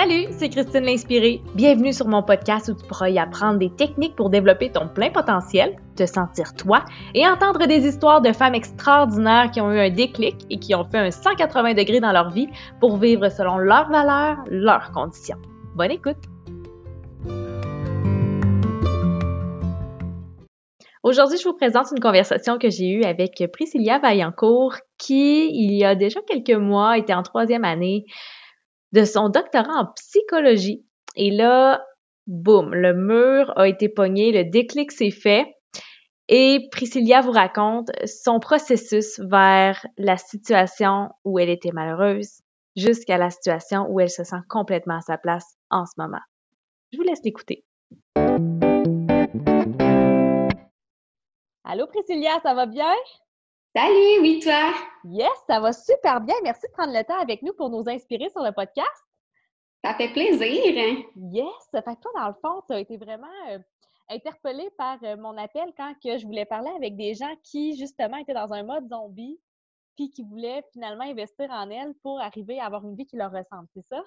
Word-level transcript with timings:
Salut, 0.00 0.28
c'est 0.30 0.48
Christine 0.48 0.84
l'Inspirée. 0.84 1.42
Bienvenue 1.54 1.92
sur 1.92 2.08
mon 2.08 2.22
podcast 2.22 2.70
où 2.70 2.74
tu 2.74 2.86
pourras 2.86 3.10
y 3.10 3.18
apprendre 3.18 3.58
des 3.58 3.68
techniques 3.68 4.16
pour 4.16 4.30
développer 4.30 4.72
ton 4.72 4.88
plein 4.88 5.10
potentiel, 5.10 5.76
te 5.94 6.06
sentir 6.06 6.54
toi 6.54 6.86
et 7.12 7.28
entendre 7.28 7.66
des 7.66 7.86
histoires 7.86 8.22
de 8.22 8.32
femmes 8.32 8.54
extraordinaires 8.54 9.50
qui 9.50 9.60
ont 9.60 9.70
eu 9.70 9.78
un 9.78 9.90
déclic 9.90 10.36
et 10.48 10.58
qui 10.58 10.74
ont 10.74 10.84
fait 10.84 10.96
un 10.96 11.10
180 11.10 11.74
degrés 11.74 12.00
dans 12.00 12.12
leur 12.12 12.30
vie 12.30 12.48
pour 12.80 12.96
vivre 12.96 13.28
selon 13.28 13.58
leurs 13.58 13.90
valeurs, 13.90 14.38
leurs 14.46 14.90
conditions. 14.92 15.36
Bonne 15.74 15.90
écoute! 15.90 16.16
Aujourd'hui, 21.02 21.36
je 21.36 21.44
vous 21.46 21.56
présente 21.56 21.88
une 21.94 22.00
conversation 22.00 22.56
que 22.56 22.70
j'ai 22.70 22.88
eue 22.88 23.04
avec 23.04 23.42
Priscilla 23.52 23.98
Vaillancourt 23.98 24.76
qui, 24.96 25.50
il 25.52 25.76
y 25.76 25.84
a 25.84 25.94
déjà 25.94 26.20
quelques 26.26 26.58
mois, 26.58 26.96
était 26.96 27.12
en 27.12 27.22
troisième 27.22 27.64
année 27.64 28.06
de 28.92 29.04
son 29.04 29.28
doctorat 29.28 29.82
en 29.82 29.86
psychologie. 29.94 30.84
Et 31.16 31.30
là, 31.30 31.84
boum, 32.26 32.74
le 32.74 32.94
mur 32.94 33.52
a 33.56 33.68
été 33.68 33.88
pogné, 33.88 34.32
le 34.32 34.50
déclic 34.50 34.92
s'est 34.92 35.10
fait. 35.10 35.46
Et 36.28 36.68
Priscilla 36.70 37.20
vous 37.22 37.32
raconte 37.32 37.90
son 38.06 38.38
processus 38.38 39.18
vers 39.18 39.84
la 39.98 40.16
situation 40.16 41.08
où 41.24 41.38
elle 41.40 41.50
était 41.50 41.72
malheureuse 41.72 42.42
jusqu'à 42.76 43.18
la 43.18 43.30
situation 43.30 43.86
où 43.88 43.98
elle 43.98 44.10
se 44.10 44.22
sent 44.22 44.40
complètement 44.48 44.98
à 44.98 45.00
sa 45.00 45.18
place 45.18 45.56
en 45.70 45.86
ce 45.86 45.92
moment. 45.98 46.20
Je 46.92 46.98
vous 46.98 47.04
laisse 47.04 47.20
l'écouter. 47.24 47.64
Allô 51.64 51.86
Priscilla, 51.86 52.38
ça 52.42 52.54
va 52.54 52.66
bien? 52.66 52.94
Salut, 53.76 54.20
oui, 54.20 54.40
toi? 54.42 54.74
Yes, 55.04 55.30
ça 55.46 55.60
va 55.60 55.72
super 55.72 56.20
bien. 56.20 56.34
Merci 56.42 56.66
de 56.66 56.72
prendre 56.72 56.92
le 56.92 57.04
temps 57.04 57.20
avec 57.20 57.40
nous 57.42 57.52
pour 57.52 57.70
nous 57.70 57.88
inspirer 57.88 58.28
sur 58.30 58.42
le 58.42 58.50
podcast. 58.50 58.88
Ça 59.84 59.94
fait 59.94 60.08
plaisir. 60.08 61.04
Yes, 61.14 61.46
ça 61.70 61.80
fait 61.80 61.94
que 61.94 62.00
toi, 62.00 62.10
dans 62.16 62.26
le 62.26 62.34
fond, 62.42 62.62
tu 62.66 62.74
as 62.74 62.80
été 62.80 62.96
vraiment 62.96 63.28
euh, 63.48 63.60
interpellée 64.08 64.68
par 64.76 64.98
euh, 65.04 65.16
mon 65.16 65.38
appel 65.38 65.72
quand 65.76 65.94
que 66.02 66.18
je 66.18 66.26
voulais 66.26 66.46
parler 66.46 66.70
avec 66.76 66.96
des 66.96 67.14
gens 67.14 67.32
qui, 67.44 67.78
justement, 67.78 68.16
étaient 68.16 68.34
dans 68.34 68.52
un 68.52 68.64
mode 68.64 68.88
zombie 68.88 69.38
puis 69.96 70.10
qui 70.10 70.24
voulaient 70.24 70.64
finalement 70.72 71.04
investir 71.04 71.48
en 71.50 71.70
elles 71.70 71.94
pour 72.02 72.20
arriver 72.20 72.58
à 72.58 72.66
avoir 72.66 72.84
une 72.84 72.96
vie 72.96 73.06
qui 73.06 73.16
leur 73.16 73.30
ressemble, 73.30 73.68
c'est 73.72 73.86
ça? 73.86 74.02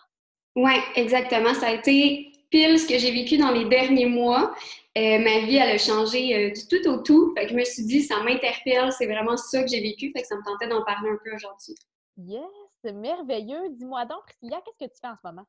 Oui, 0.58 0.74
exactement. 0.96 1.54
Ça 1.54 1.68
a 1.68 1.72
été 1.72 2.34
ce 2.54 2.88
que 2.88 2.98
j'ai 2.98 3.12
vécu 3.12 3.38
dans 3.38 3.52
les 3.52 3.66
derniers 3.66 4.06
mois. 4.06 4.54
Euh, 4.96 5.20
ma 5.20 5.40
vie, 5.40 5.58
elle 5.58 5.72
a 5.72 5.78
changé 5.78 6.36
euh, 6.36 6.52
du 6.52 6.68
tout 6.68 6.88
au 6.88 6.98
tout. 6.98 7.34
Fait 7.36 7.46
que 7.46 7.52
je 7.52 7.56
me 7.56 7.64
suis 7.64 7.84
dit, 7.84 8.04
ça 8.04 8.22
m'interpelle, 8.22 8.92
c'est 8.92 9.08
vraiment 9.08 9.38
ça 9.38 9.64
que 9.64 9.70
j'ai 9.70 9.82
vécu. 9.82 10.12
Fait 10.16 10.22
que 10.22 10.28
ça 10.28 10.36
me 10.36 10.44
tentait 10.44 10.68
d'en 10.68 10.84
parler 10.84 11.10
un 11.10 11.18
peu 11.24 11.34
aujourd'hui. 11.36 11.76
Yes, 12.18 12.94
merveilleux. 12.94 13.70
Dis-moi 13.72 14.06
donc, 14.06 14.24
Priscilla, 14.26 14.62
qu'est-ce 14.64 14.86
que 14.88 14.94
tu 14.94 15.00
fais 15.02 15.08
en 15.08 15.16
ce 15.16 15.28
moment? 15.28 15.46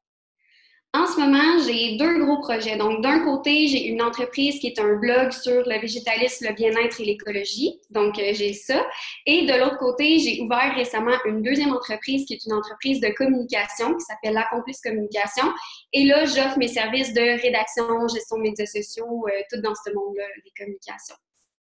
En 0.96 1.06
ce 1.06 1.18
moment, 1.18 1.58
j'ai 1.66 1.96
deux 1.96 2.24
gros 2.24 2.38
projets. 2.38 2.76
Donc, 2.76 3.02
d'un 3.02 3.24
côté, 3.24 3.66
j'ai 3.66 3.88
une 3.88 4.00
entreprise 4.00 4.60
qui 4.60 4.68
est 4.68 4.78
un 4.78 4.94
blog 4.94 5.32
sur 5.32 5.64
le 5.66 5.80
végétalisme, 5.80 6.46
le 6.46 6.54
bien-être 6.54 7.00
et 7.00 7.04
l'écologie. 7.04 7.80
Donc, 7.90 8.16
euh, 8.20 8.30
j'ai 8.32 8.52
ça. 8.52 8.86
Et 9.26 9.44
de 9.44 9.58
l'autre 9.58 9.78
côté, 9.78 10.20
j'ai 10.20 10.40
ouvert 10.42 10.72
récemment 10.76 11.16
une 11.24 11.42
deuxième 11.42 11.72
entreprise 11.72 12.24
qui 12.26 12.34
est 12.34 12.44
une 12.44 12.52
entreprise 12.52 13.00
de 13.00 13.08
communication 13.08 13.92
qui 13.96 14.04
s'appelle 14.04 14.34
l'Accomplice 14.34 14.80
Communication. 14.80 15.46
Et 15.92 16.04
là, 16.04 16.26
j'offre 16.26 16.58
mes 16.58 16.68
services 16.68 17.12
de 17.12 17.42
rédaction, 17.42 18.06
gestion 18.06 18.36
de 18.36 18.42
médias 18.42 18.66
sociaux, 18.66 19.26
euh, 19.26 19.42
tout 19.50 19.60
dans 19.62 19.74
ce 19.74 19.92
monde-là 19.92 20.26
des 20.44 20.52
communications. 20.56 21.16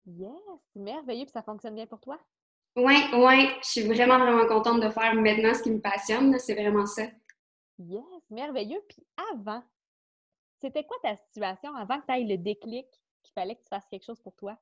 Yes, 0.07 0.33
c'est 0.73 0.81
merveilleux. 0.81 1.27
Puis 1.27 1.33
ça 1.33 1.43
fonctionne 1.43 1.77
bien 1.77 1.87
pour 1.87 2.01
toi? 2.01 2.19
Oui, 2.75 2.97
oui. 3.13 3.49
Je 3.63 3.69
suis 3.69 3.83
vraiment, 3.83 4.19
vraiment 4.19 4.47
contente 4.49 4.81
de 4.81 4.91
faire 4.91 5.15
maintenant 5.15 5.55
ce 5.55 5.63
qui 5.63 5.71
me 5.71 5.81
passionne. 5.81 6.37
C'est 6.41 6.55
vraiment 6.55 6.87
ça. 6.87 7.05
Yes, 7.79 8.31
merveilleux. 8.31 8.81
Puis 8.89 9.05
avant, 9.33 9.63
c'était 10.61 10.85
quoi 10.85 10.97
ta 11.03 11.17
situation 11.17 11.75
avant 11.75 12.01
que 12.01 12.07
tu 12.07 12.13
ailles 12.13 12.29
le 12.29 12.39
déclic 12.39 12.87
qu'il 13.23 13.33
fallait 13.35 13.57
que 13.57 13.63
tu 13.63 13.69
fasses 13.69 13.87
quelque 13.91 14.05
chose 14.05 14.21
pour 14.21 14.35
toi? 14.37 14.57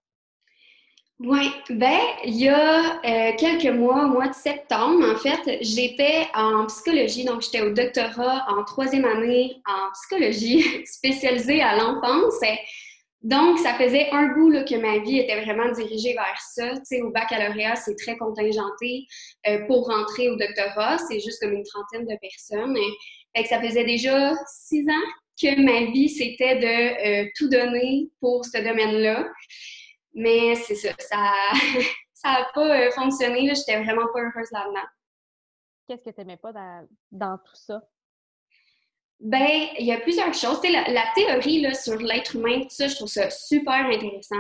Oui, 1.24 1.52
ben, 1.70 2.00
il 2.24 2.34
y 2.34 2.48
a 2.48 2.96
euh, 2.96 3.36
quelques 3.36 3.72
mois, 3.72 4.06
au 4.06 4.08
mois 4.08 4.28
de 4.28 4.34
septembre, 4.34 5.08
en 5.08 5.16
fait, 5.16 5.58
j'étais 5.60 6.26
en 6.34 6.66
psychologie, 6.66 7.24
donc 7.24 7.42
j'étais 7.42 7.60
au 7.60 7.70
doctorat 7.70 8.44
en 8.48 8.64
troisième 8.64 9.04
année 9.04 9.62
en 9.66 9.92
psychologie, 9.92 10.64
spécialisée 10.84 11.62
à 11.62 11.76
l'enfance. 11.76 12.40
Donc, 13.22 13.58
ça 13.58 13.74
faisait 13.74 14.10
un 14.10 14.34
bout 14.34 14.50
là, 14.50 14.64
que 14.64 14.74
ma 14.74 14.98
vie 14.98 15.18
était 15.18 15.40
vraiment 15.42 15.70
dirigée 15.70 16.12
vers 16.14 16.40
ça. 16.40 16.70
Tu 16.70 16.80
sais, 16.84 17.02
au 17.02 17.10
baccalauréat, 17.10 17.76
c'est 17.76 17.94
très 17.94 18.16
contingenté. 18.16 19.06
Euh, 19.46 19.64
pour 19.66 19.86
rentrer 19.86 20.28
au 20.28 20.36
doctorat, 20.36 20.98
c'est 20.98 21.20
juste 21.20 21.40
comme 21.40 21.52
une 21.52 21.62
trentaine 21.62 22.06
de 22.06 22.18
personnes. 22.20 22.76
Fait 23.36 23.44
que 23.44 23.48
ça 23.48 23.60
faisait 23.60 23.84
déjà 23.84 24.34
six 24.46 24.84
ans 24.88 25.08
que 25.40 25.60
ma 25.60 25.90
vie, 25.92 26.08
c'était 26.08 26.56
de 26.56 27.26
euh, 27.26 27.30
tout 27.36 27.48
donner 27.48 28.10
pour 28.20 28.44
ce 28.44 28.58
domaine-là. 28.58 29.28
Mais 30.14 30.56
c'est 30.56 30.74
ça, 30.74 30.90
ça 30.98 31.32
n'a 32.24 32.50
pas 32.52 32.86
euh, 32.86 32.90
fonctionné. 32.90 33.52
J'étais 33.54 33.82
vraiment 33.82 34.06
pas 34.12 34.20
heureuse 34.20 34.50
là-dedans. 34.50 34.88
Qu'est-ce 35.86 36.04
que 36.04 36.10
tu 36.10 36.20
n'aimais 36.20 36.36
pas 36.36 36.52
dans 37.10 37.38
tout 37.38 37.54
ça? 37.54 37.82
Ben, 39.24 39.68
il 39.78 39.86
y 39.86 39.92
a 39.92 39.98
plusieurs 39.98 40.34
choses. 40.34 40.60
La, 40.64 40.82
la, 40.90 41.04
théorie 41.14 41.60
là, 41.60 41.74
sur 41.74 41.96
l'être 41.96 42.34
humain, 42.34 42.62
tout 42.62 42.70
ça, 42.70 42.88
je 42.88 42.96
trouve 42.96 43.08
ça 43.08 43.30
super 43.30 43.86
intéressant. 43.86 44.36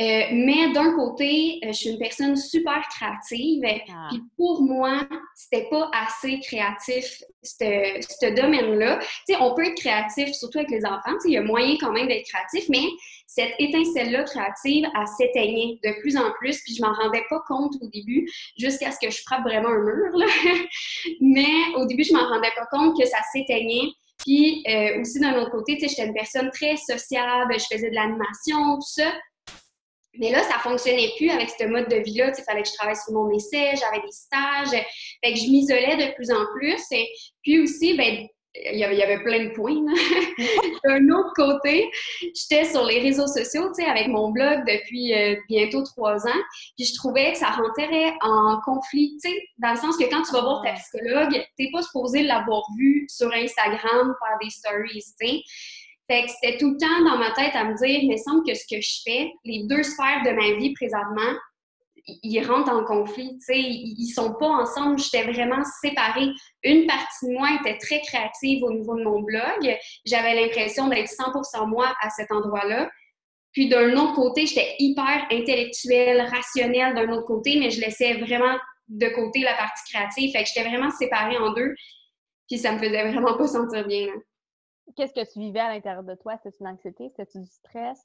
Euh, 0.00 0.22
mais 0.32 0.72
d'un 0.72 0.92
côté, 0.94 1.60
euh, 1.64 1.68
je 1.68 1.72
suis 1.72 1.90
une 1.90 1.98
personne 1.98 2.36
super 2.36 2.82
créative. 2.88 3.62
Ah. 3.88 4.08
Puis 4.10 4.22
pour 4.36 4.62
moi, 4.62 5.06
c'était 5.36 5.68
pas 5.70 5.88
assez 5.92 6.40
créatif, 6.40 7.22
ce 7.42 8.34
domaine-là. 8.34 8.98
Tu 8.98 9.34
sais, 9.34 9.40
on 9.40 9.54
peut 9.54 9.66
être 9.66 9.76
créatif, 9.76 10.32
surtout 10.34 10.58
avec 10.58 10.70
les 10.70 10.84
enfants. 10.84 11.16
Il 11.24 11.32
y 11.32 11.36
a 11.36 11.42
moyen 11.42 11.76
quand 11.80 11.92
même 11.92 12.08
d'être 12.08 12.26
créatif, 12.26 12.68
mais 12.68 12.86
cette 13.26 13.54
étincelle-là 13.60 14.24
créative, 14.24 14.84
elle 14.96 15.06
s'éteignait 15.16 15.78
de 15.84 16.00
plus 16.00 16.16
en 16.16 16.30
plus. 16.40 16.60
Puis 16.62 16.74
je 16.74 16.82
m'en 16.82 16.92
rendais 16.92 17.24
pas 17.30 17.40
compte 17.46 17.74
au 17.80 17.88
début, 17.88 18.28
jusqu'à 18.56 18.90
ce 18.90 18.98
que 19.00 19.10
je 19.10 19.20
frappe 19.22 19.42
vraiment 19.42 19.68
un 19.68 19.82
mur. 19.82 20.16
Là. 20.16 20.26
mais 21.20 21.76
au 21.76 21.86
début, 21.86 22.04
je 22.04 22.12
m'en 22.12 22.26
rendais 22.26 22.52
pas 22.56 22.66
compte 22.66 22.98
que 22.98 23.06
ça 23.06 23.18
s'éteignait. 23.32 23.90
Puis 24.18 24.64
euh, 24.68 25.00
aussi, 25.00 25.20
d'un 25.20 25.40
autre 25.40 25.50
côté, 25.50 25.78
j'étais 25.80 26.06
une 26.06 26.14
personne 26.14 26.50
très 26.50 26.76
sociable, 26.76 27.54
je 27.58 27.66
faisais 27.72 27.90
de 27.90 27.94
l'animation, 27.94 28.76
tout 28.76 29.02
ça. 29.02 29.12
Mais 30.18 30.30
là, 30.30 30.42
ça 30.42 30.58
fonctionnait 30.58 31.12
plus 31.16 31.30
avec 31.30 31.48
ce 31.50 31.64
mode 31.64 31.88
de 31.88 31.96
vie-là. 31.96 32.32
Il 32.36 32.44
fallait 32.44 32.62
que 32.62 32.68
je 32.68 32.74
travaille 32.74 32.96
sur 32.96 33.12
mon 33.12 33.30
essai, 33.30 33.74
j'avais 33.76 34.04
des 34.04 34.10
stages. 34.10 34.70
Fait 35.22 35.32
que 35.32 35.38
je 35.38 35.48
m'isolais 35.48 35.96
de 35.96 36.14
plus 36.14 36.30
en 36.32 36.44
plus. 36.56 36.82
Et 36.90 37.08
puis 37.42 37.60
aussi, 37.60 37.96
ben, 37.96 38.26
il 38.54 38.78
y 38.78 38.84
avait, 38.84 39.22
plein 39.22 39.44
de 39.44 39.50
points. 39.50 39.74
D'un 40.84 41.08
autre 41.10 41.32
côté, 41.34 41.90
j'étais 42.20 42.64
sur 42.64 42.84
les 42.84 43.00
réseaux 43.00 43.26
sociaux, 43.26 43.68
tu 43.68 43.82
sais, 43.82 43.88
avec 43.88 44.08
mon 44.08 44.30
blog 44.30 44.60
depuis 44.66 45.14
euh, 45.14 45.36
bientôt 45.48 45.82
trois 45.82 46.26
ans, 46.26 46.42
puis 46.76 46.86
je 46.86 46.94
trouvais 46.94 47.32
que 47.32 47.38
ça 47.38 47.50
rentrait 47.50 48.14
en 48.22 48.60
conflit, 48.64 49.18
tu 49.22 49.30
sais, 49.30 49.36
dans 49.58 49.72
le 49.72 49.76
sens 49.76 49.96
que 49.96 50.04
quand 50.04 50.22
tu 50.22 50.32
vas 50.32 50.40
voir 50.40 50.62
ta 50.64 50.72
psychologue, 50.72 51.44
t'es 51.56 51.68
pas 51.72 51.82
supposé 51.82 52.22
l'avoir 52.22 52.62
vu 52.78 53.06
sur 53.08 53.32
Instagram, 53.32 54.14
faire 54.20 54.38
des 54.42 54.50
stories, 54.50 55.04
tu 55.20 55.26
sais. 55.26 55.42
Fait 56.10 56.24
que 56.24 56.30
c'était 56.30 56.56
tout 56.56 56.70
le 56.70 56.78
temps 56.78 57.04
dans 57.04 57.18
ma 57.18 57.32
tête 57.32 57.54
à 57.54 57.64
me 57.64 57.76
dire, 57.76 58.00
il 58.02 58.10
me 58.10 58.16
semble 58.16 58.42
que 58.46 58.54
ce 58.54 58.64
que 58.64 58.80
je 58.80 59.00
fais, 59.04 59.30
les 59.44 59.64
deux 59.64 59.82
sphères 59.82 60.22
de 60.24 60.30
ma 60.30 60.58
vie 60.58 60.72
présentement, 60.72 61.36
ils 62.22 62.44
rentrent 62.44 62.72
en 62.72 62.84
conflit, 62.84 63.38
tu 63.38 63.44
sais, 63.44 63.58
ils 63.58 64.12
sont 64.12 64.34
pas 64.34 64.48
ensemble, 64.48 64.98
j'étais 64.98 65.24
vraiment 65.24 65.62
séparée. 65.80 66.28
Une 66.62 66.86
partie 66.86 67.26
de 67.26 67.32
moi 67.32 67.48
était 67.60 67.78
très 67.78 68.00
créative 68.00 68.64
au 68.64 68.72
niveau 68.72 68.96
de 68.96 69.04
mon 69.04 69.20
blog, 69.20 69.76
j'avais 70.04 70.34
l'impression 70.34 70.88
d'être 70.88 71.08
100% 71.08 71.68
moi 71.68 71.94
à 72.00 72.10
cet 72.10 72.32
endroit-là. 72.32 72.90
Puis 73.52 73.68
d'un 73.68 73.96
autre 73.96 74.14
côté, 74.14 74.46
j'étais 74.46 74.74
hyper 74.78 75.26
intellectuelle, 75.30 76.20
rationnelle 76.20 76.94
d'un 76.94 77.10
autre 77.10 77.26
côté, 77.26 77.58
mais 77.58 77.70
je 77.70 77.80
laissais 77.80 78.14
vraiment 78.14 78.56
de 78.88 79.08
côté 79.08 79.40
la 79.40 79.54
partie 79.54 79.92
créative. 79.92 80.32
Fait 80.32 80.42
que 80.42 80.48
j'étais 80.48 80.68
vraiment 80.68 80.90
séparée 80.90 81.38
en 81.38 81.52
deux. 81.52 81.74
Puis 82.48 82.58
ça 82.58 82.72
me 82.72 82.78
faisait 82.78 83.10
vraiment 83.10 83.36
pas 83.36 83.46
sentir 83.46 83.86
bien. 83.86 84.08
Qu'est-ce 84.96 85.12
que 85.12 85.32
tu 85.32 85.38
vivais 85.40 85.60
à 85.60 85.68
l'intérieur 85.68 86.02
de 86.02 86.14
toi? 86.14 86.36
C'était 86.42 86.56
une 86.60 86.68
anxiété? 86.68 87.10
C'était 87.14 87.38
du 87.38 87.46
stress? 87.46 87.98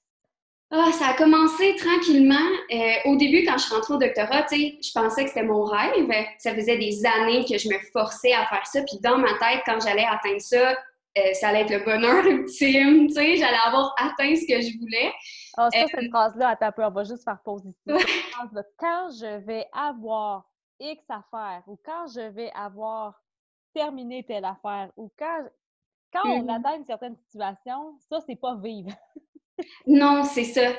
Ah, 0.76 0.92
ça 0.92 1.10
a 1.10 1.14
commencé 1.14 1.76
tranquillement. 1.76 2.50
Euh, 2.72 3.12
au 3.12 3.16
début, 3.16 3.46
quand 3.46 3.60
je 3.60 3.66
suis 3.66 3.76
rentrée 3.76 3.94
au 3.94 3.98
doctorat, 3.98 4.48
je 4.50 4.92
pensais 4.92 5.24
que 5.24 5.30
c'était 5.30 5.44
mon 5.44 5.66
rêve. 5.66 6.10
Ça 6.40 6.56
faisait 6.56 6.80
des 6.80 7.06
années 7.06 7.46
que 7.46 7.60
je 7.60 7.70
me 7.70 7.78
forçais 7.92 8.34
à 8.34 8.48
faire 8.48 8.66
ça. 8.66 8.82
Puis 8.82 8.98
dans 9.00 9.20
ma 9.20 9.34
tête, 9.34 9.62
quand 9.68 9.80
j'allais 9.80 10.06
atteindre 10.06 10.42
ça, 10.42 10.72
euh, 10.72 11.34
ça 11.34 11.50
allait 11.50 11.62
être 11.62 11.70
le 11.70 11.86
bonheur 11.86 12.26
ultime. 12.26 13.08
J'allais 13.08 13.60
avoir 13.68 13.94
atteint 14.00 14.36
ce 14.36 14.48
que 14.48 14.62
je 14.62 14.80
voulais. 14.80 15.14
Ah, 15.58 15.70
ça, 15.72 15.86
cette 15.86 16.06
euh, 16.06 16.10
phrase-là, 16.10 16.50
attends 16.50 16.66
un 16.66 16.72
peu, 16.72 16.84
on 16.84 16.90
va 16.90 17.04
juste 17.04 17.24
faire 17.24 17.38
pause 17.46 17.62
ici. 17.66 18.06
quand 18.80 19.10
je 19.12 19.46
vais 19.46 19.68
avoir 19.74 20.50
X 20.80 21.04
affaires 21.08 21.62
ou 21.68 21.78
quand 21.86 22.08
je 22.08 22.32
vais 22.32 22.52
avoir 22.56 23.22
terminé 23.76 24.24
telle 24.24 24.46
affaire 24.46 24.90
ou 24.98 25.12
quand, 25.20 25.44
quand 26.12 26.28
on 26.28 26.42
mm-hmm. 26.42 26.56
atteint 26.56 26.78
une 26.78 26.86
certaine 26.86 27.16
situation, 27.16 27.96
ça, 28.10 28.22
c'est 28.26 28.40
pas 28.42 28.56
vivre. 28.56 28.90
Non, 29.86 30.24
c'est 30.24 30.46
ça. 30.46 30.74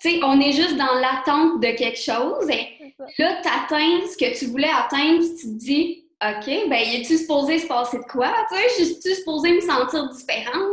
Tu 0.00 0.10
sais, 0.10 0.20
on 0.22 0.40
est 0.40 0.52
juste 0.52 0.76
dans 0.76 0.94
l'attente 0.94 1.60
de 1.60 1.70
quelque 1.72 1.98
chose. 1.98 2.48
Et 2.50 2.94
là, 3.18 3.40
tu 3.42 3.48
atteins 3.48 4.06
ce 4.06 4.16
que 4.16 4.38
tu 4.38 4.46
voulais 4.46 4.70
atteindre, 4.70 5.24
tu 5.40 5.46
te 5.46 5.58
dis, 5.58 6.04
OK, 6.20 6.46
ben, 6.68 6.72
es-tu 6.72 7.16
supposé 7.16 7.58
se 7.58 7.66
passer 7.66 7.98
de 7.98 8.04
quoi? 8.04 8.32
Tu 8.50 8.56
sais, 8.56 8.68
je 8.78 8.84
suis 8.84 9.14
supposée 9.16 9.52
me 9.52 9.60
sentir 9.60 10.08
différente? 10.08 10.64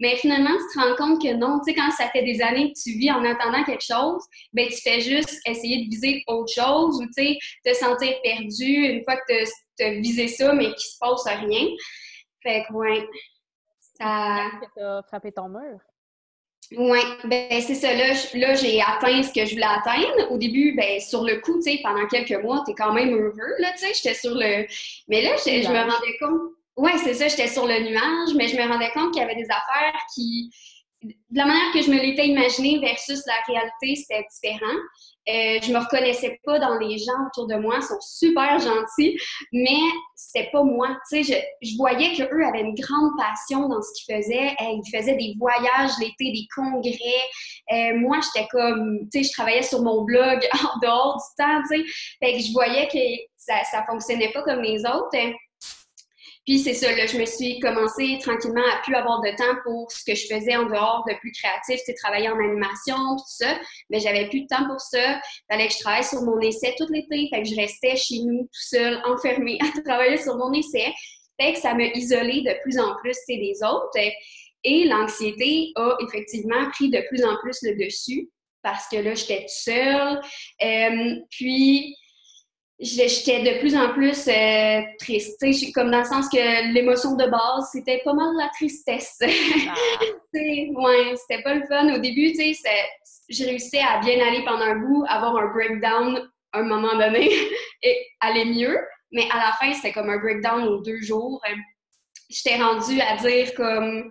Mais 0.00 0.16
finalement, 0.16 0.50
tu 0.50 0.78
te 0.78 0.84
rends 0.84 0.96
compte 0.96 1.22
que 1.22 1.34
non. 1.34 1.60
Tu 1.60 1.72
sais, 1.72 1.78
quand 1.78 1.90
ça 1.90 2.08
fait 2.08 2.22
des 2.22 2.40
années 2.42 2.72
que 2.72 2.78
tu 2.78 2.98
vis 2.98 3.10
en 3.10 3.24
attendant 3.24 3.64
quelque 3.64 3.84
chose, 3.84 4.22
ben, 4.52 4.66
tu 4.68 4.80
fais 4.82 5.00
juste 5.00 5.40
essayer 5.46 5.84
de 5.84 5.90
viser 5.90 6.22
autre 6.26 6.52
chose 6.52 7.00
ou, 7.00 7.06
tu 7.06 7.12
sais, 7.12 7.38
te 7.64 7.74
sentir 7.74 8.14
perdu 8.22 8.64
une 8.64 9.04
fois 9.04 9.16
que 9.16 9.44
tu 9.78 9.84
as 9.84 9.90
visé 9.94 10.28
ça, 10.28 10.52
mais 10.52 10.66
qu'il 10.66 10.78
se 10.78 10.98
passe 10.98 11.24
rien. 11.24 11.66
Fait 12.42 12.64
que, 12.66 12.72
ouais, 12.74 13.06
ça... 13.98 14.50
Tu 14.76 14.82
as 14.82 15.02
frappé 15.08 15.32
ton 15.32 15.48
mur? 15.48 15.78
Oui, 16.76 17.00
ben 17.24 17.60
c'est 17.60 17.74
ça. 17.74 17.92
Là, 17.92 18.14
là 18.34 18.54
j'ai 18.54 18.80
atteint 18.80 19.22
ce 19.22 19.32
que 19.32 19.44
je 19.44 19.54
voulais 19.54 19.66
atteindre. 19.66 20.30
Au 20.30 20.38
début, 20.38 20.72
ben 20.76 21.00
sur 21.00 21.24
le 21.24 21.40
coup, 21.40 21.56
tu 21.56 21.62
sais, 21.62 21.80
pendant 21.82 22.06
quelques 22.06 22.40
mois, 22.42 22.62
tu 22.64 22.72
es 22.72 22.74
quand 22.74 22.92
même 22.92 23.12
heureux, 23.12 23.54
là, 23.58 23.72
tu 23.72 23.86
sais. 23.86 23.92
J'étais 23.94 24.14
sur 24.14 24.34
le. 24.34 24.66
Mais 25.08 25.22
là, 25.22 25.30
je, 25.44 25.68
me 25.68 25.78
rendais 25.78 26.18
compte. 26.20 26.52
Oui, 26.76 26.92
c'est 27.02 27.14
ça, 27.14 27.26
j'étais 27.26 27.48
sur 27.48 27.66
le 27.66 27.80
nuage, 27.80 28.34
mais 28.36 28.46
je 28.46 28.56
me 28.56 28.68
rendais 28.68 28.90
compte 28.92 29.12
qu'il 29.12 29.20
y 29.20 29.24
avait 29.24 29.34
des 29.34 29.48
affaires 29.50 30.00
qui. 30.14 30.50
De 31.02 31.14
la 31.32 31.46
manière 31.46 31.72
que 31.72 31.80
je 31.82 31.90
me 31.90 31.98
l'étais 31.98 32.28
imaginé 32.28 32.78
versus 32.78 33.22
la 33.26 33.34
réalité, 33.48 33.96
c'était 33.96 34.26
différent. 34.30 34.76
Euh, 35.30 35.60
je 35.62 35.72
me 35.72 35.78
reconnaissais 35.78 36.40
pas 36.44 36.58
dans 36.58 36.78
les 36.78 36.98
gens 36.98 37.26
autour 37.28 37.46
de 37.46 37.54
moi, 37.54 37.76
ils 37.76 37.82
sont 37.82 38.00
super 38.00 38.58
gentils, 38.58 39.16
mais 39.52 39.78
c'était 40.16 40.50
pas 40.50 40.64
moi. 40.64 40.88
Tu 41.08 41.22
sais, 41.22 41.46
je, 41.62 41.76
voyais 41.76 42.16
qu'eux 42.16 42.44
avaient 42.44 42.62
une 42.62 42.74
grande 42.74 43.12
passion 43.16 43.68
dans 43.68 43.80
ce 43.80 43.90
qu'ils 43.94 44.16
faisaient. 44.16 44.56
ils 44.60 44.82
faisaient 44.92 45.16
des 45.16 45.34
voyages 45.38 45.92
l'été, 46.00 46.32
des 46.32 46.46
congrès. 46.54 46.94
Euh, 47.72 47.98
moi, 47.98 48.18
j'étais 48.22 48.48
comme, 48.48 48.98
tu 49.12 49.22
sais, 49.22 49.28
je 49.28 49.32
travaillais 49.32 49.62
sur 49.62 49.82
mon 49.82 50.02
blog 50.02 50.40
en 50.54 50.78
dehors 50.80 51.16
du 51.16 51.44
temps, 51.44 51.62
je 52.22 52.52
voyais 52.52 52.88
que 52.88 52.98
ça, 53.36 53.54
ça 53.70 53.84
fonctionnait 53.84 54.32
pas 54.32 54.42
comme 54.42 54.62
les 54.62 54.84
autres. 54.84 55.16
Puis 56.50 56.58
c'est 56.58 56.74
ça, 56.74 56.88
je 57.06 57.16
me 57.16 57.26
suis 57.26 57.60
commencé 57.60 58.18
tranquillement 58.20 58.64
à 58.74 58.82
plus 58.82 58.96
avoir 58.96 59.20
de 59.20 59.30
temps 59.36 59.56
pour 59.62 59.88
ce 59.92 60.02
que 60.04 60.16
je 60.16 60.26
faisais 60.26 60.56
en 60.56 60.64
dehors 60.64 61.04
de 61.08 61.14
plus 61.20 61.30
créatif, 61.30 61.80
c'est 61.86 61.94
travailler 61.94 62.28
en 62.28 62.36
animation, 62.40 62.96
tout 62.96 63.24
ça. 63.24 63.56
Mais 63.88 64.00
j'avais 64.00 64.28
plus 64.28 64.40
de 64.40 64.46
temps 64.48 64.66
pour 64.66 64.80
ça. 64.80 65.20
Fallait 65.48 65.68
que 65.68 65.74
je 65.74 65.78
travaille 65.78 66.02
sur 66.02 66.22
mon 66.22 66.40
essai 66.40 66.74
tout 66.76 66.88
l'été. 66.90 67.28
Fait 67.32 67.42
que 67.44 67.48
je 67.48 67.54
restais 67.54 67.94
chez 67.94 68.18
nous 68.24 68.42
tout 68.42 68.48
seul, 68.52 69.00
enfermée, 69.06 69.58
à 69.78 69.80
travailler 69.80 70.16
sur 70.16 70.36
mon 70.38 70.52
essai. 70.52 70.92
Fait 71.40 71.52
que 71.52 71.60
ça 71.60 71.72
m'a 71.72 71.84
isolée 71.84 72.40
de 72.40 72.60
plus 72.62 72.80
en 72.80 72.96
plus 72.96 73.16
des 73.28 73.52
autres. 73.62 73.96
Et 74.64 74.88
l'anxiété 74.88 75.70
a 75.76 75.98
effectivement 76.04 76.68
pris 76.72 76.90
de 76.90 77.00
plus 77.10 77.24
en 77.24 77.36
plus 77.44 77.58
le 77.62 77.76
dessus 77.76 78.28
parce 78.64 78.88
que 78.88 78.96
là, 78.96 79.14
j'étais 79.14 79.44
seule. 79.46 80.20
Euh, 80.64 81.14
puis, 81.30 81.94
j'étais 82.80 83.42
de 83.42 83.60
plus 83.60 83.76
en 83.76 83.92
plus 83.92 84.26
euh, 84.28 84.80
triste. 84.98 85.44
Comme 85.74 85.90
dans 85.90 85.98
le 85.98 86.04
sens 86.04 86.28
que 86.28 86.72
l'émotion 86.72 87.14
de 87.14 87.26
base, 87.26 87.68
c'était 87.72 88.00
pas 88.04 88.14
mal 88.14 88.34
la 88.36 88.48
tristesse. 88.48 89.18
Ah. 90.32 90.38
ouais, 90.38 91.16
c'était 91.16 91.42
pas 91.42 91.54
le 91.54 91.66
fun. 91.66 91.92
Au 91.92 91.98
début, 91.98 92.32
je 93.28 93.44
réussissais 93.44 93.80
à 93.80 93.98
bien 93.98 94.24
aller 94.24 94.44
pendant 94.44 94.64
un 94.64 94.76
bout, 94.76 95.04
avoir 95.08 95.36
un 95.36 95.52
breakdown 95.52 96.30
à 96.52 96.60
un 96.60 96.62
moment 96.62 96.96
donné 96.96 97.28
et 97.82 97.96
aller 98.20 98.44
mieux. 98.44 98.78
Mais 99.10 99.26
à 99.32 99.38
la 99.38 99.52
fin, 99.60 99.72
c'était 99.74 99.92
comme 99.92 100.08
un 100.08 100.18
breakdown 100.18 100.68
aux 100.68 100.82
deux 100.82 101.00
jours. 101.00 101.42
J'étais 102.28 102.62
rendue 102.62 103.00
à 103.00 103.16
dire 103.16 103.52
comme 103.54 104.10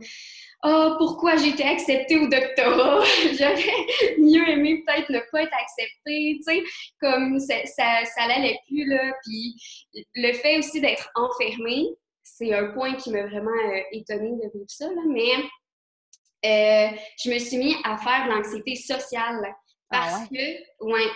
oh, 0.64 0.96
pourquoi 0.98 1.36
j'ai 1.38 1.50
été 1.50 1.64
acceptée 1.64 2.18
au 2.18 2.28
doctorat? 2.28 3.04
J'aurais 3.38 4.18
mieux 4.18 4.50
aimé 4.50 4.84
peut-être 4.86 5.10
ne 5.10 5.20
pas 5.32 5.44
être 5.44 5.54
acceptée, 5.54 6.38
tu 6.38 6.44
sais, 6.44 6.64
comme 7.00 7.40
ça, 7.40 7.56
ça, 7.66 8.06
ça 8.06 8.28
l'allait 8.28 8.60
plus, 8.68 8.86
là. 8.86 9.14
Puis 9.24 9.56
le 10.16 10.34
fait 10.34 10.60
aussi 10.60 10.82
d'être 10.82 11.10
enfermée, 11.16 11.88
c'est 12.24 12.54
un 12.54 12.72
point 12.72 12.96
qui 12.96 13.12
m'a 13.12 13.26
vraiment 13.26 13.50
euh, 13.50 13.82
étonnée 13.92 14.32
de 14.32 14.50
vivre 14.54 14.66
ça, 14.68 14.88
là, 14.88 15.02
mais 15.08 15.32
euh, 16.46 16.96
je 17.22 17.30
me 17.32 17.40
suis 17.40 17.58
mis 17.58 17.76
à 17.84 17.98
faire 17.98 18.28
l'anxiété 18.28 18.76
sociale 18.76 19.42
ah 19.46 19.54
parce 19.90 20.30
que, 20.30 20.86
ouais, 20.86 21.08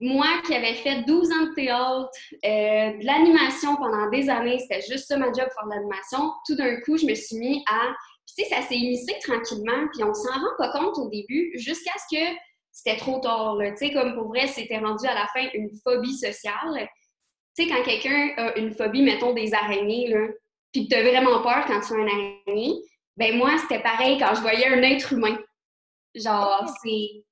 moi 0.00 0.26
qui 0.44 0.54
avais 0.54 0.74
fait 0.74 1.02
12 1.02 1.30
ans 1.32 1.46
de 1.46 1.54
théâtre, 1.54 2.10
euh, 2.44 2.98
de 2.98 3.06
l'animation 3.06 3.76
pendant 3.76 4.10
des 4.10 4.28
années, 4.28 4.58
c'était 4.58 4.82
juste 4.82 5.06
ça 5.06 5.16
ma 5.16 5.26
job, 5.26 5.36
faire 5.36 5.64
de 5.64 5.70
l'animation, 5.70 6.32
tout 6.46 6.56
d'un 6.56 6.80
coup, 6.80 6.96
je 6.98 7.06
me 7.06 7.14
suis 7.14 7.36
mis 7.36 7.64
à 7.70 7.94
puis, 8.26 8.36
tu 8.36 8.44
sais, 8.44 8.54
ça 8.54 8.62
s'est 8.62 8.76
immiscé 8.76 9.14
tranquillement, 9.22 9.88
puis 9.92 10.02
on 10.02 10.14
s'en 10.14 10.32
rend 10.32 10.56
pas 10.58 10.70
compte 10.70 10.98
au 10.98 11.08
début, 11.08 11.52
jusqu'à 11.56 11.92
ce 11.98 12.16
que 12.16 12.36
c'était 12.72 12.96
trop 12.96 13.20
tard. 13.20 13.56
Tu 13.60 13.76
sais, 13.76 13.92
comme 13.92 14.14
pour 14.14 14.28
vrai, 14.28 14.46
c'était 14.46 14.78
rendu 14.78 15.06
à 15.06 15.14
la 15.14 15.26
fin 15.28 15.48
une 15.54 15.70
phobie 15.82 16.16
sociale. 16.16 16.88
Tu 17.56 17.64
sais, 17.64 17.68
quand 17.68 17.82
quelqu'un 17.84 18.34
a 18.36 18.56
une 18.56 18.74
phobie, 18.74 19.02
mettons, 19.02 19.32
des 19.32 19.54
araignées, 19.54 20.08
là, 20.08 20.28
puis 20.72 20.88
que 20.88 20.94
tu 20.94 21.00
as 21.00 21.02
vraiment 21.02 21.40
peur 21.40 21.64
quand 21.66 21.80
tu 21.80 21.92
as 21.92 21.96
un 21.96 22.06
araignée, 22.06 22.74
ben 23.16 23.36
moi, 23.36 23.56
c'était 23.58 23.82
pareil 23.82 24.18
quand 24.18 24.34
je 24.34 24.40
voyais 24.40 24.66
un 24.66 24.82
être 24.82 25.12
humain. 25.12 25.38
Genre, 26.16 26.68
c'est... 26.82 27.24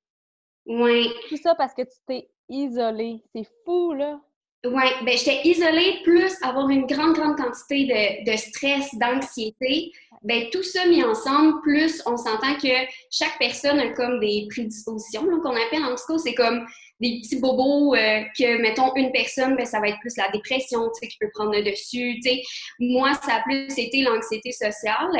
Ouais. 0.64 1.06
Tout 1.28 1.36
ça 1.36 1.56
parce 1.56 1.74
que 1.74 1.82
tu 1.82 1.96
t'es 2.06 2.28
isolé. 2.48 3.20
C'est 3.34 3.48
fou, 3.64 3.92
là. 3.94 4.20
Oui, 4.64 4.84
ben 5.04 5.18
j'étais 5.18 5.40
isolée, 5.42 6.00
plus 6.04 6.32
avoir 6.42 6.68
une 6.68 6.86
grande, 6.86 7.14
grande 7.14 7.36
quantité 7.36 7.84
de, 7.84 8.30
de 8.30 8.36
stress, 8.36 8.94
d'anxiété. 8.94 9.90
Ben 10.22 10.50
tout 10.52 10.62
ça 10.62 10.86
mis 10.86 11.02
ensemble, 11.02 11.60
plus 11.62 12.00
on 12.06 12.16
s'entend 12.16 12.54
que 12.54 12.68
chaque 13.10 13.36
personne 13.40 13.80
a 13.80 13.88
comme 13.88 14.20
des 14.20 14.46
prédispositions, 14.48 15.26
qu'on 15.40 15.56
appelle 15.56 15.82
en 15.82 15.96
psycho, 15.96 16.16
c'est 16.18 16.34
comme 16.34 16.64
des 17.00 17.20
petits 17.20 17.40
bobos 17.40 17.96
euh, 17.96 18.22
que, 18.38 18.62
mettons, 18.62 18.94
une 18.94 19.10
personne, 19.10 19.56
ben, 19.56 19.66
ça 19.66 19.80
va 19.80 19.88
être 19.88 19.98
plus 19.98 20.16
la 20.16 20.30
dépression, 20.30 20.88
tu 20.90 21.00
sais, 21.00 21.08
qui 21.08 21.18
peut 21.18 21.30
prendre 21.34 21.52
le 21.52 21.64
dessus, 21.64 22.20
tu. 22.22 22.30
Moi, 22.78 23.12
ça 23.14 23.34
a 23.34 23.42
plus 23.42 23.66
été 23.76 24.02
l'anxiété 24.02 24.52
sociale. 24.52 25.10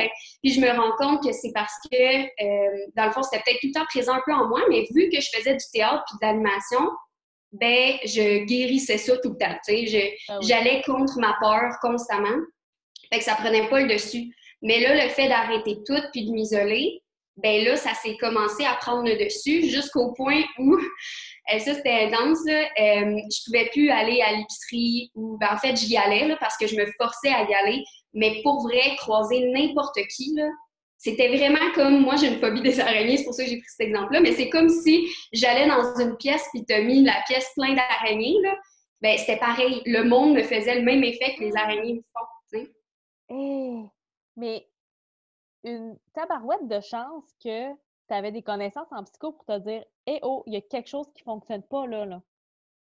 Puis 0.41 0.53
je 0.53 0.61
me 0.61 0.69
rends 0.69 0.95
compte 0.97 1.21
que 1.21 1.33
c'est 1.33 1.51
parce 1.53 1.73
que, 1.91 1.97
euh, 1.97 2.85
dans 2.95 3.07
le 3.07 3.11
fond, 3.11 3.21
c'était 3.21 3.43
peut-être 3.43 3.59
tout 3.59 3.67
le 3.67 3.73
temps 3.73 3.85
présent 3.89 4.13
un 4.13 4.21
peu 4.25 4.33
en 4.33 4.47
moi, 4.47 4.61
mais 4.69 4.87
vu 4.95 5.09
que 5.09 5.19
je 5.19 5.27
faisais 5.35 5.53
du 5.53 5.65
théâtre 5.73 6.03
puis 6.07 6.17
de 6.21 6.25
l'animation, 6.25 6.89
ben 7.53 7.97
je 8.03 8.45
guérissais 8.45 8.97
ça 8.97 9.15
tout 9.17 9.31
le 9.31 9.37
temps. 9.37 9.55
Tu 9.67 9.87
sais, 9.87 10.15
ah 10.29 10.39
j'allais 10.41 10.81
contre 10.85 11.19
ma 11.19 11.35
peur 11.39 11.71
constamment. 11.81 12.39
Fait 13.11 13.19
que 13.19 13.25
ça 13.25 13.35
prenait 13.35 13.69
pas 13.69 13.81
le 13.81 13.87
dessus. 13.87 14.33
Mais 14.61 14.79
là, 14.79 14.95
le 14.95 15.09
fait 15.09 15.27
d'arrêter 15.27 15.77
tout 15.85 16.01
puis 16.11 16.25
de 16.25 16.31
m'isoler, 16.31 17.03
ben 17.37 17.63
là, 17.63 17.75
ça 17.75 17.93
s'est 17.93 18.17
commencé 18.17 18.63
à 18.65 18.73
prendre 18.75 19.03
le 19.03 19.23
dessus 19.23 19.69
jusqu'au 19.69 20.13
point 20.13 20.41
où 20.59 20.77
euh, 21.53 21.59
ça 21.59 21.73
c'était 21.73 22.05
intense 22.05 22.39
là, 22.45 22.61
euh, 22.61 23.17
je 23.31 23.43
pouvais 23.45 23.69
plus 23.71 23.89
aller 23.89 24.21
à 24.21 24.31
l'épicerie 24.33 25.11
ou 25.15 25.37
ben, 25.39 25.49
en 25.53 25.57
fait 25.57 25.75
j'y 25.75 25.97
allais 25.97 26.27
là, 26.27 26.37
parce 26.39 26.57
que 26.57 26.67
je 26.67 26.75
me 26.75 26.85
forçais 26.97 27.33
à 27.33 27.43
y 27.49 27.53
aller, 27.53 27.83
mais 28.13 28.41
pour 28.43 28.61
vrai 28.63 28.95
croiser 28.97 29.51
n'importe 29.51 29.97
qui 30.15 30.33
là, 30.35 30.47
c'était 31.03 31.27
vraiment 31.27 31.71
comme, 31.75 31.99
moi 31.99 32.15
j'ai 32.15 32.29
une 32.29 32.39
phobie 32.39 32.61
des 32.61 32.79
araignées, 32.79 33.17
c'est 33.17 33.25
pour 33.25 33.33
ça 33.33 33.43
que 33.43 33.49
j'ai 33.49 33.57
pris 33.57 33.67
cet 33.67 33.87
exemple-là, 33.87 34.21
mais 34.21 34.31
c'est 34.31 34.49
comme 34.49 34.69
si 34.69 35.05
j'allais 35.33 35.67
dans 35.67 35.99
une 35.99 36.15
pièce 36.15 36.47
puis 36.53 36.63
t'as 36.63 36.81
mis 36.81 37.03
la 37.03 37.21
pièce 37.27 37.51
pleine 37.55 37.75
d'araignées, 37.75 38.37
là. 38.41 38.55
Ben, 39.01 39.17
c'était 39.17 39.37
pareil. 39.37 39.81
Le 39.85 40.03
monde 40.03 40.33
me 40.33 40.43
faisait 40.43 40.75
le 40.75 40.83
même 40.83 41.03
effet 41.03 41.35
que 41.35 41.43
les 41.43 41.53
araignées 41.57 41.95
me 41.95 42.03
font, 42.13 42.25
tu 42.53 42.59
sais. 42.59 42.73
Eh, 43.31 43.83
mais 44.37 44.65
une 45.65 45.97
tabarouette 46.13 46.69
de 46.69 46.79
chance 46.79 47.25
que 47.43 47.73
tu 47.73 48.13
avais 48.13 48.31
des 48.31 48.41
connaissances 48.41 48.87
en 48.91 49.03
psycho 49.03 49.33
pour 49.33 49.43
te 49.43 49.59
dire 49.59 49.83
Eh 50.07 50.19
oh, 50.21 50.43
il 50.47 50.53
y 50.53 50.55
a 50.55 50.61
quelque 50.61 50.87
chose 50.87 51.07
qui 51.13 51.21
fonctionne 51.23 51.63
pas 51.63 51.85
là. 51.85 52.05
là. 52.05 52.21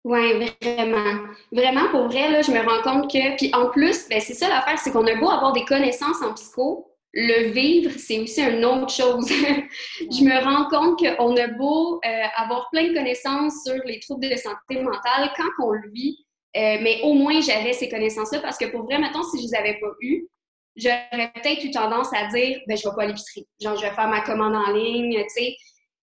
Oui, 0.03 0.45
vraiment. 0.61 1.25
Vraiment, 1.53 1.89
pour 1.91 2.07
vrai, 2.07 2.29
là, 2.31 2.41
je 2.41 2.51
me 2.51 2.59
rends 2.59 2.81
compte 2.83 3.09
que. 3.09 3.37
Puis 3.37 3.49
en 3.55 3.69
plus, 3.69 4.09
ben, 4.09 4.19
c'est 4.19 4.33
ça 4.33 4.49
l'affaire, 4.49 4.77
c'est 4.77 4.91
qu'on 4.91 5.07
a 5.07 5.15
beau 5.15 5.29
avoir 5.29 5.53
des 5.53 5.63
connaissances 5.63 6.21
en 6.21 6.33
psycho, 6.33 6.88
le 7.13 7.49
vivre, 7.51 7.91
c'est 7.97 8.19
aussi 8.19 8.41
une 8.41 8.63
autre 8.63 8.93
chose. 8.93 9.27
je 9.29 10.23
me 10.23 10.43
rends 10.43 10.69
compte 10.69 10.99
qu'on 10.99 11.35
a 11.37 11.47
beau 11.47 11.99
euh, 12.05 12.23
avoir 12.37 12.69
plein 12.71 12.89
de 12.89 12.93
connaissances 12.93 13.63
sur 13.65 13.81
les 13.85 13.99
troubles 13.99 14.29
de 14.29 14.35
santé 14.35 14.81
mentale 14.81 15.31
quand 15.35 15.65
on 15.65 15.71
le 15.71 15.89
vit, 15.91 16.17
euh, 16.55 16.77
mais 16.81 17.01
au 17.03 17.13
moins 17.13 17.41
j'avais 17.41 17.73
ces 17.73 17.89
connaissances-là 17.89 18.39
parce 18.39 18.57
que 18.57 18.65
pour 18.65 18.83
vrai, 18.83 18.99
maintenant, 18.99 19.23
si 19.23 19.39
je 19.39 19.47
les 19.47 19.55
avais 19.55 19.79
pas 19.79 19.91
eues, 20.01 20.27
j'aurais 20.75 21.31
peut-être 21.33 21.63
eu 21.63 21.71
tendance 21.71 22.13
à 22.13 22.27
dire, 22.27 22.59
ben 22.67 22.77
je 22.77 22.87
vais 22.87 22.95
pas 22.95 23.03
à 23.03 23.07
l'épicerie. 23.07 23.47
Genre, 23.59 23.75
je 23.75 23.81
vais 23.81 23.93
faire 23.93 24.07
ma 24.07 24.21
commande 24.21 24.55
en 24.55 24.71
ligne, 24.71 25.17
tu 25.23 25.29
sais. 25.29 25.55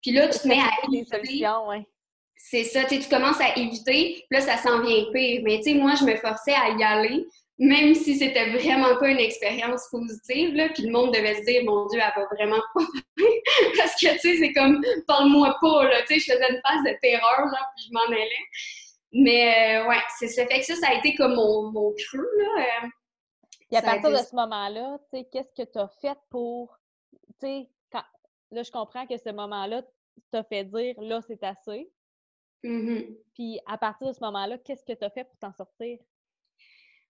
Puis 0.01 0.11
là, 0.11 0.27
tu 0.27 0.39
te 0.39 0.47
mets 0.47 0.59
à 0.59 0.69
éviter. 0.87 1.45
C'est 2.35 2.65
ça, 2.65 2.83
tu 2.83 2.99
commences 3.09 3.39
à 3.39 3.57
éviter, 3.57 4.25
puis 4.29 4.39
là, 4.39 4.41
ça 4.41 4.57
s'en 4.57 4.81
vient 4.81 5.05
pire. 5.13 5.41
Mais 5.43 5.57
tu 5.57 5.71
sais, 5.71 5.73
moi, 5.75 5.93
je 5.97 6.03
me 6.03 6.15
forçais 6.15 6.53
à 6.53 6.69
y 6.71 6.83
aller 6.83 7.25
même 7.59 7.93
si 7.93 8.15
c'était 8.15 8.51
vraiment 8.51 8.97
pas 8.97 9.09
une 9.09 9.19
expérience 9.19 9.87
positive, 9.91 10.55
là, 10.55 10.69
puis 10.69 10.83
le 10.83 10.91
monde 10.91 11.13
devait 11.13 11.35
se 11.35 11.45
dire, 11.45 11.63
mon 11.65 11.85
Dieu, 11.87 11.99
elle 12.03 12.21
va 12.21 12.27
vraiment 12.35 12.61
pas 12.73 12.83
Parce 13.77 13.93
que, 13.93 14.11
tu 14.13 14.19
sais, 14.19 14.37
c'est 14.37 14.53
comme, 14.53 14.83
parle-moi 15.07 15.55
pas, 15.61 15.83
là, 15.85 16.01
tu 16.01 16.15
sais, 16.15 16.19
je 16.19 16.33
faisais 16.33 16.49
une 16.49 16.61
phase 16.65 16.83
de 16.83 16.97
terreur, 17.01 17.45
là, 17.45 17.69
puis 17.75 17.85
je 17.87 17.93
m'en 17.93 18.05
allais. 18.05 18.29
Mais, 19.11 19.77
euh, 19.77 19.87
ouais, 19.87 20.01
c'est 20.17 20.27
ça. 20.27 20.45
Fait 20.47 20.59
que 20.59 20.65
ça, 20.65 20.75
ça 20.75 20.87
a 20.89 20.93
été 20.95 21.13
comme 21.15 21.35
mon, 21.35 21.71
mon 21.71 21.93
creux, 21.93 22.29
là. 22.37 22.83
Euh, 22.83 22.87
et 23.71 23.77
à 23.77 23.81
partir 23.81 24.11
de 24.11 24.17
ce 24.17 24.35
moment-là, 24.35 24.99
tu 25.11 25.17
sais, 25.17 25.27
qu'est-ce 25.31 25.53
que 25.53 25.67
tu 25.67 25.79
as 25.79 25.87
fait 25.87 26.17
pour, 26.29 26.77
tu 27.39 27.47
sais, 27.47 27.69
là, 28.51 28.63
je 28.63 28.71
comprends 28.71 29.05
que 29.07 29.17
ce 29.17 29.31
moment-là 29.31 29.81
t'a 30.31 30.43
fait 30.43 30.63
dire, 30.63 30.95
là, 31.01 31.21
c'est 31.21 31.43
assez. 31.43 31.91
Mm-hmm. 32.63 33.17
Puis 33.33 33.59
à 33.65 33.77
partir 33.77 34.07
de 34.07 34.13
ce 34.13 34.19
moment-là, 34.21 34.57
qu'est-ce 34.59 34.85
que 34.85 34.93
tu 34.93 35.03
as 35.03 35.09
fait 35.09 35.23
pour 35.23 35.37
t'en 35.37 35.51
sortir? 35.53 35.99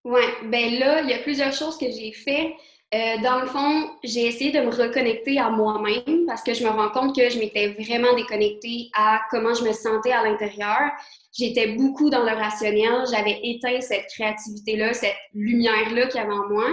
Oui, 0.04 0.22
ben 0.46 0.80
là, 0.80 1.02
il 1.02 1.10
y 1.10 1.14
a 1.14 1.20
plusieurs 1.20 1.54
choses 1.54 1.78
que 1.78 1.90
j'ai 1.90 2.12
fait. 2.12 2.56
Euh, 2.94 3.18
dans 3.24 3.40
le 3.40 3.48
fond, 3.48 3.90
j'ai 4.04 4.28
essayé 4.28 4.52
de 4.52 4.60
me 4.60 4.70
reconnecter 4.70 5.40
à 5.40 5.50
moi-même 5.50 6.26
parce 6.28 6.44
que 6.44 6.54
je 6.54 6.64
me 6.64 6.70
rends 6.70 6.92
compte 6.92 7.16
que 7.16 7.28
je 7.28 7.40
m'étais 7.40 7.70
vraiment 7.70 8.14
déconnectée 8.14 8.90
à 8.94 9.22
comment 9.32 9.54
je 9.56 9.64
me 9.64 9.74
sentais 9.74 10.12
à 10.12 10.24
l'intérieur. 10.24 10.92
J'étais 11.36 11.70
beaucoup 11.70 12.12
dans 12.12 12.22
le 12.24 12.32
rationnel, 12.32 13.06
j'avais 13.10 13.40
éteint 13.42 13.82
cette 13.82 14.06
créativité-là, 14.14 14.94
cette 14.94 15.16
lumière-là 15.34 16.06
qu'il 16.08 16.22
y 16.22 16.24
avait 16.24 16.34
en 16.34 16.48
moi. 16.50 16.68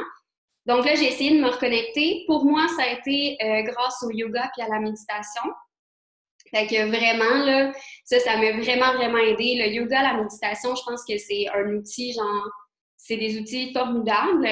Donc 0.66 0.84
là, 0.84 0.94
j'ai 0.94 1.08
essayé 1.08 1.38
de 1.38 1.42
me 1.42 1.49
reconnecter. 1.49 2.25
Pour 2.26 2.44
moi, 2.44 2.66
ça 2.76 2.82
a 2.82 2.92
été 2.99 3.38
euh, 3.42 3.62
grâce 3.62 4.02
au 4.02 4.10
yoga 4.10 4.50
et 4.58 4.62
à 4.62 4.68
la 4.68 4.80
méditation. 4.80 5.42
Fait 6.50 6.66
que 6.66 6.87
vraiment, 6.87 7.44
là, 7.46 7.72
ça, 8.04 8.18
ça 8.18 8.37
m'a 8.37 8.52
vraiment, 8.52 8.92
vraiment 8.94 9.18
aidé. 9.18 9.56
Le 9.58 9.68
yoga, 9.68 10.02
la 10.02 10.14
méditation, 10.14 10.75
je 10.75 10.82
pense 10.84 11.04
que 11.08 11.16
c'est 11.16 11.46
un 11.54 11.72
outil, 11.75 12.12
genre, 12.12 12.50
c'est 13.11 13.17
des 13.17 13.40
outils 13.40 13.73
formidables. 13.73 14.49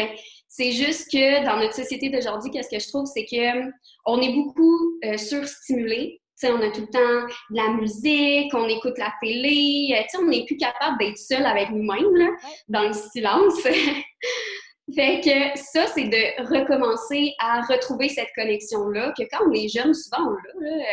C'est 0.48 0.72
juste 0.72 1.10
que 1.12 1.44
dans 1.44 1.58
notre 1.58 1.74
société 1.74 2.10
d'aujourd'hui, 2.10 2.50
qu'est-ce 2.50 2.70
que 2.70 2.80
je 2.80 2.88
trouve, 2.88 3.06
c'est 3.06 3.24
que 3.24 3.70
on 4.04 4.20
est 4.20 4.32
beaucoup 4.32 4.98
euh, 5.04 5.16
surstimulé. 5.16 6.20
on 6.42 6.60
a 6.60 6.70
tout 6.70 6.80
le 6.80 6.88
temps 6.88 7.26
de 7.50 7.56
la 7.56 7.68
musique, 7.74 8.52
on 8.54 8.66
écoute 8.66 8.98
la 8.98 9.12
télé, 9.22 9.94
euh, 9.94 10.18
on 10.20 10.26
n'est 10.26 10.44
plus 10.44 10.56
capable 10.56 10.98
d'être 10.98 11.18
seul 11.18 11.46
avec 11.46 11.70
nous-mêmes, 11.70 12.30
dans 12.68 12.88
le 12.88 12.92
silence. 12.92 13.62
Fait 14.94 15.20
que 15.20 15.58
ça, 15.58 15.86
c'est 15.86 16.08
de 16.08 16.48
recommencer 16.48 17.34
à 17.38 17.60
retrouver 17.60 18.08
cette 18.08 18.30
connexion-là, 18.34 19.12
que 19.16 19.22
quand 19.30 19.44
on 19.46 19.52
est 19.52 19.68
jeune, 19.68 19.92
souvent 19.92 20.28
on 20.28 20.30
l'a. 20.30 20.70
Là, 20.70 20.84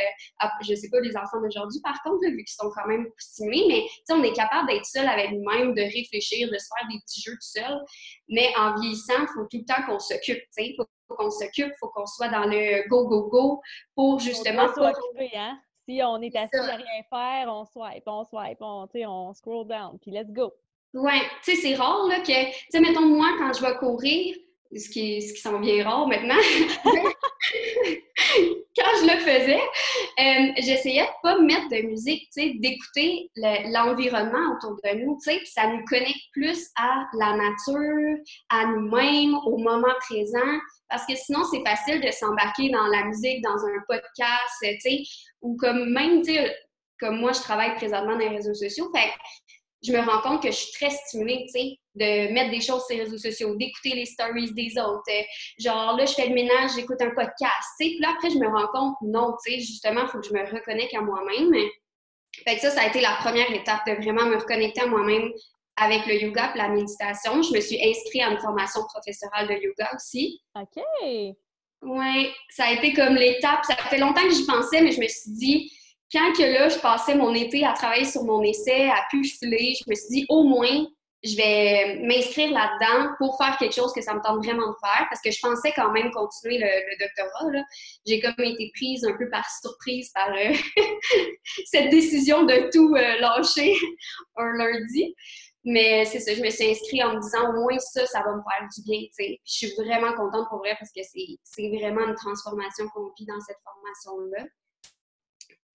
euh, 0.44 0.48
je 0.68 0.76
sais 0.76 0.90
pas 0.90 1.00
les 1.00 1.16
enfants 1.16 1.40
d'aujourd'hui, 1.42 1.80
par 1.82 2.02
contre, 2.04 2.26
vu 2.26 2.44
qu'ils 2.44 2.56
sont 2.60 2.70
quand 2.76 2.88
même 2.88 3.08
stimulés, 3.18 3.66
mais 3.68 3.86
on 4.14 4.22
est 4.24 4.34
capable 4.34 4.68
d'être 4.68 4.86
seul 4.86 5.08
avec 5.08 5.32
nous-mêmes, 5.32 5.74
de 5.74 5.82
réfléchir, 5.82 6.50
de 6.52 6.58
se 6.58 6.68
faire 6.68 6.88
des 6.90 7.00
petits 7.00 7.22
jeux 7.22 7.34
tout 7.34 7.38
seul. 7.42 7.80
Mais 8.28 8.50
en 8.58 8.76
vieillissant, 8.80 9.22
il 9.22 9.28
faut 9.28 9.46
tout 9.50 9.60
le 9.60 9.66
temps 9.66 9.82
qu'on 9.88 10.00
s'occupe. 10.00 10.44
Il 10.58 10.76
faut 10.76 11.16
qu'on 11.16 11.32
s'occupe, 11.32 11.68
il 11.68 11.78
faut 11.80 11.90
qu'on 11.90 12.06
soit 12.06 12.30
dans 12.30 12.46
le 12.46 12.88
go, 12.90 13.08
go, 13.08 13.30
go 13.30 13.62
pour 13.96 14.20
justement. 14.20 14.68
pas... 14.74 14.92
hein? 15.36 15.60
Si 15.88 16.02
on 16.04 16.20
est 16.22 16.36
assis 16.36 16.58
à 16.58 16.76
rien 16.76 17.04
faire, 17.10 17.48
on 17.48 17.64
swipe, 17.64 18.04
on 18.08 18.26
swipe, 18.26 18.58
on, 18.60 18.88
on 19.08 19.34
scroll 19.34 19.68
down, 19.68 20.00
puis 20.02 20.12
let's 20.12 20.32
go. 20.32 20.52
Oui, 20.96 21.20
tu 21.44 21.54
sais, 21.54 21.62
c'est 21.62 21.76
rare 21.76 22.08
là, 22.08 22.22
que, 22.22 22.46
tu 22.46 22.56
sais, 22.70 22.80
mettons, 22.80 23.06
moi, 23.06 23.28
quand 23.38 23.52
je 23.52 23.62
vais 23.62 23.76
courir, 23.76 24.34
ce 24.74 24.90
qui, 24.90 25.22
ce 25.22 25.34
qui 25.34 25.42
s'en 25.42 25.60
vient 25.60 25.84
rare 25.84 26.08
maintenant, 26.08 26.36
quand 28.78 28.92
je 29.02 29.04
le 29.04 29.20
faisais, 29.20 29.60
euh, 29.60 30.54
j'essayais 30.58 31.04
de 31.04 31.22
pas 31.22 31.38
mettre 31.40 31.68
de 31.68 31.82
musique, 31.88 32.30
tu 32.34 32.42
sais, 32.42 32.54
d'écouter 32.60 33.30
l'environnement 33.36 34.56
autour 34.56 34.78
de 34.86 34.96
nous, 35.00 35.18
tu 35.22 35.32
sais, 35.32 35.42
ça 35.44 35.68
nous 35.68 35.84
connecte 35.84 36.32
plus 36.32 36.70
à 36.78 37.06
la 37.20 37.36
nature, 37.36 38.18
à 38.50 38.66
nous-mêmes, 38.68 39.36
au 39.46 39.58
moment 39.58 39.94
présent, 40.00 40.60
parce 40.90 41.06
que 41.06 41.16
sinon, 41.16 41.44
c'est 41.44 41.64
facile 41.66 42.00
de 42.00 42.12
s'embarquer 42.12 42.70
dans 42.70 42.88
la 42.88 43.04
musique, 43.04 43.44
dans 43.44 43.66
un 43.66 43.84
podcast, 43.86 44.56
tu 44.62 44.80
sais, 44.80 45.04
ou 45.42 45.58
comme 45.58 45.90
même, 45.90 46.22
tu 46.22 46.36
sais, 46.36 46.56
comme 47.00 47.20
moi, 47.20 47.34
je 47.34 47.42
travaille 47.42 47.76
présentement 47.76 48.14
dans 48.14 48.20
les 48.20 48.30
réseaux 48.30 48.54
sociaux, 48.54 48.90
fait 48.96 49.12
je 49.86 49.92
me 49.92 50.00
rends 50.00 50.22
compte 50.22 50.42
que 50.42 50.50
je 50.50 50.56
suis 50.56 50.74
très 50.74 50.90
stimulée, 50.90 51.46
tu 51.46 51.60
sais, 51.60 51.80
de 51.96 52.34
mettre 52.34 52.52
des 52.52 52.62
choses 52.62 52.86
sur 52.86 52.98
les 52.98 53.04
réseaux 53.04 53.18
sociaux, 53.18 53.56
d'écouter 53.56 53.96
les 53.96 54.06
stories 54.06 54.54
des 54.54 54.78
autres. 54.78 55.04
Euh, 55.10 55.22
genre, 55.60 55.96
là, 55.96 56.06
je 56.06 56.14
fais 56.14 56.28
le 56.28 56.34
ménage, 56.34 56.72
j'écoute 56.76 57.02
un 57.02 57.12
podcast, 57.12 57.68
tu 57.80 57.86
sais. 57.86 57.92
Puis 57.92 58.00
là, 58.00 58.14
après, 58.16 58.30
je 58.30 58.38
me 58.38 58.48
rends 58.48 58.68
compte, 58.68 58.96
non, 59.02 59.36
tu 59.44 59.52
sais, 59.52 59.60
justement, 59.60 60.02
il 60.02 60.08
faut 60.08 60.20
que 60.20 60.28
je 60.28 60.34
me 60.34 60.46
reconnecte 60.46 60.94
à 60.96 61.02
moi-même. 61.02 61.54
Fait 62.44 62.56
que 62.56 62.62
ça, 62.62 62.72
ça 62.72 62.82
a 62.82 62.88
été 62.88 63.02
la 63.02 63.16
première 63.22 63.52
étape 63.52 63.86
de 63.88 63.94
vraiment 63.94 64.26
me 64.26 64.38
reconnecter 64.38 64.82
à 64.82 64.88
moi-même 64.88 65.32
avec 65.78 66.06
le 66.06 66.22
yoga 66.22 66.54
et 66.54 66.58
la 66.58 66.70
méditation. 66.70 67.42
Je 67.42 67.54
me 67.54 67.62
suis 67.62 67.82
inscrite 67.82 68.22
à 68.22 68.32
une 68.32 68.40
formation 68.40 68.82
professorale 68.86 69.48
de 69.48 69.54
yoga 69.54 69.90
aussi. 69.96 70.42
OK. 70.56 70.84
Oui, 71.82 72.32
ça 72.50 72.66
a 72.66 72.72
été 72.74 72.94
comme 72.94 73.16
l'étape. 73.16 73.64
Ça 73.66 73.76
fait 73.76 73.98
longtemps 73.98 74.24
que 74.24 74.34
j'y 74.34 74.46
pensais, 74.46 74.82
mais 74.82 74.92
je 74.92 75.00
me 75.00 75.08
suis 75.08 75.32
dit, 75.32 75.72
quand 76.12 76.34
que 76.34 76.44
là, 76.44 76.70
je 76.70 76.80
passais 76.80 77.16
mon 77.16 77.34
été 77.34 77.66
à 77.66 77.74
travailler 77.74 78.06
sur 78.06 78.24
mon 78.24 78.42
essai, 78.44 78.90
à 78.90 79.06
filer, 79.10 79.74
je 79.80 79.90
me 79.90 79.96
suis 79.96 80.10
dit, 80.10 80.26
au 80.30 80.44
moins, 80.44 80.86
je 81.26 81.36
vais 81.36 82.00
m'inscrire 82.04 82.52
là-dedans 82.52 83.14
pour 83.18 83.38
faire 83.38 83.58
quelque 83.58 83.74
chose 83.74 83.92
que 83.94 84.02
ça 84.02 84.14
me 84.14 84.22
tente 84.22 84.46
vraiment 84.46 84.68
de 84.68 84.76
faire, 84.80 85.08
parce 85.10 85.22
que 85.22 85.32
je 85.32 85.40
pensais 85.42 85.74
quand 85.76 85.92
même 85.92 86.12
continuer 86.12 86.60
le, 86.60 86.98
doctorat. 87.00 87.64
J'ai 88.06 88.20
comme 88.22 88.34
été 88.38 88.72
prise 88.76 89.04
un 89.06 89.18
peu 89.18 89.28
par 89.30 89.46
surprise 89.50 90.12
par 90.14 90.30
euh, 90.30 90.54
cette 91.66 91.90
décision 91.90 92.44
de 92.44 92.70
tout 92.72 92.96
euh, 92.96 93.20
lâcher 93.20 93.74
un 94.38 94.54
lundi. 94.58 95.16
Mais 95.68 96.06
c'est 96.06 96.20
ça, 96.20 96.36
je 96.36 96.44
me 96.44 96.50
suis 96.52 96.70
inscrite 96.70 97.04
en 97.04 97.16
me 97.16 97.20
disant 97.20 97.50
au 97.50 97.54
moins 97.54 97.80
ça, 97.80 98.06
ça 98.06 98.22
va 98.22 98.36
me 98.36 98.42
faire 98.44 98.70
du 98.76 98.84
bien. 98.84 99.00
Puis 99.18 99.42
je 99.44 99.52
suis 99.52 99.74
vraiment 99.76 100.14
contente 100.14 100.48
pour 100.48 100.60
vrai 100.60 100.76
parce 100.78 100.92
que 100.92 101.02
c'est 101.02 101.70
vraiment 101.70 102.08
une 102.08 102.14
transformation 102.14 102.88
qu'on 102.90 103.12
vit 103.18 103.26
dans 103.26 103.40
cette 103.40 103.58
formation-là. 103.64 104.46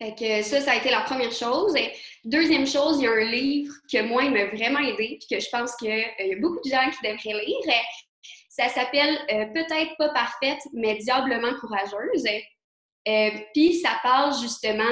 Ça, 0.01 0.61
ça 0.63 0.73
a 0.73 0.77
été 0.77 0.91
la 0.91 1.03
première 1.03 1.33
chose. 1.33 1.75
Deuxième 2.25 2.67
chose, 2.67 2.99
il 2.99 3.05
y 3.05 3.07
a 3.07 3.13
un 3.13 3.25
livre 3.25 3.75
que 3.93 4.03
moi, 4.03 4.23
il 4.25 4.33
m'a 4.33 4.47
vraiment 4.47 4.79
aidé, 4.79 5.19
puis 5.19 5.27
que 5.31 5.39
je 5.39 5.49
pense 5.51 5.77
qu'il 5.77 5.91
euh, 5.91 6.27
y 6.27 6.33
a 6.33 6.39
beaucoup 6.41 6.61
de 6.65 6.71
gens 6.71 6.91
qui 6.91 7.07
devraient 7.07 7.45
lire. 7.45 7.85
Ça 8.49 8.69
s'appelle 8.69 9.15
euh, 9.31 9.45
Peut-être 9.53 9.95
pas 9.99 10.09
parfaite, 10.09 10.61
mais 10.73 10.97
diablement 10.97 11.53
courageuse. 11.61 12.25
Euh, 13.09 13.31
puis 13.53 13.75
ça 13.75 14.01
parle 14.03 14.33
justement 14.41 14.85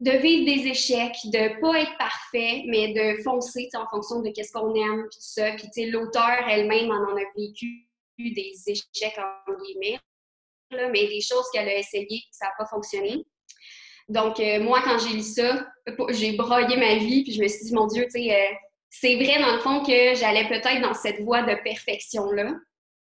de 0.00 0.10
vivre 0.10 0.44
des 0.44 0.68
échecs, 0.68 1.16
de 1.24 1.58
pas 1.60 1.80
être 1.80 1.96
parfait, 1.96 2.64
mais 2.66 2.92
de 2.92 3.22
foncer 3.22 3.68
en 3.74 3.86
fonction 3.86 4.20
de 4.20 4.30
qu'est-ce 4.30 4.52
qu'on 4.52 4.74
aime, 4.74 5.06
puis 5.08 5.18
tout 5.18 5.26
ça. 5.26 5.52
Puis 5.52 5.90
l'auteur 5.90 6.46
elle-même 6.48 6.90
en, 6.90 7.12
en 7.12 7.16
a 7.16 7.24
vécu 7.34 7.88
des 8.18 8.52
échecs 8.66 9.18
en 9.18 9.52
guillemets, 9.54 9.98
mais 10.70 11.06
des 11.06 11.22
choses 11.22 11.46
qu'elle 11.52 11.68
a 11.68 11.78
essayées, 11.78 12.24
ça 12.30 12.46
n'a 12.46 12.52
pas 12.58 12.66
fonctionné. 12.66 13.24
Donc, 14.08 14.40
euh, 14.40 14.60
moi, 14.60 14.80
quand 14.82 14.98
j'ai 14.98 15.14
lu 15.14 15.22
ça, 15.22 15.66
j'ai 16.10 16.32
broyé 16.32 16.76
ma 16.76 16.94
vie, 16.96 17.24
puis 17.24 17.32
je 17.32 17.42
me 17.42 17.48
suis 17.48 17.66
dit, 17.66 17.74
mon 17.74 17.86
Dieu, 17.86 18.04
tu 18.04 18.22
sais, 18.22 18.34
euh, 18.34 18.54
c'est 18.90 19.16
vrai 19.16 19.38
dans 19.40 19.52
le 19.52 19.58
fond 19.58 19.84
que 19.84 20.14
j'allais 20.14 20.48
peut-être 20.48 20.80
dans 20.80 20.94
cette 20.94 21.20
voie 21.20 21.42
de 21.42 21.54
perfection-là, 21.62 22.54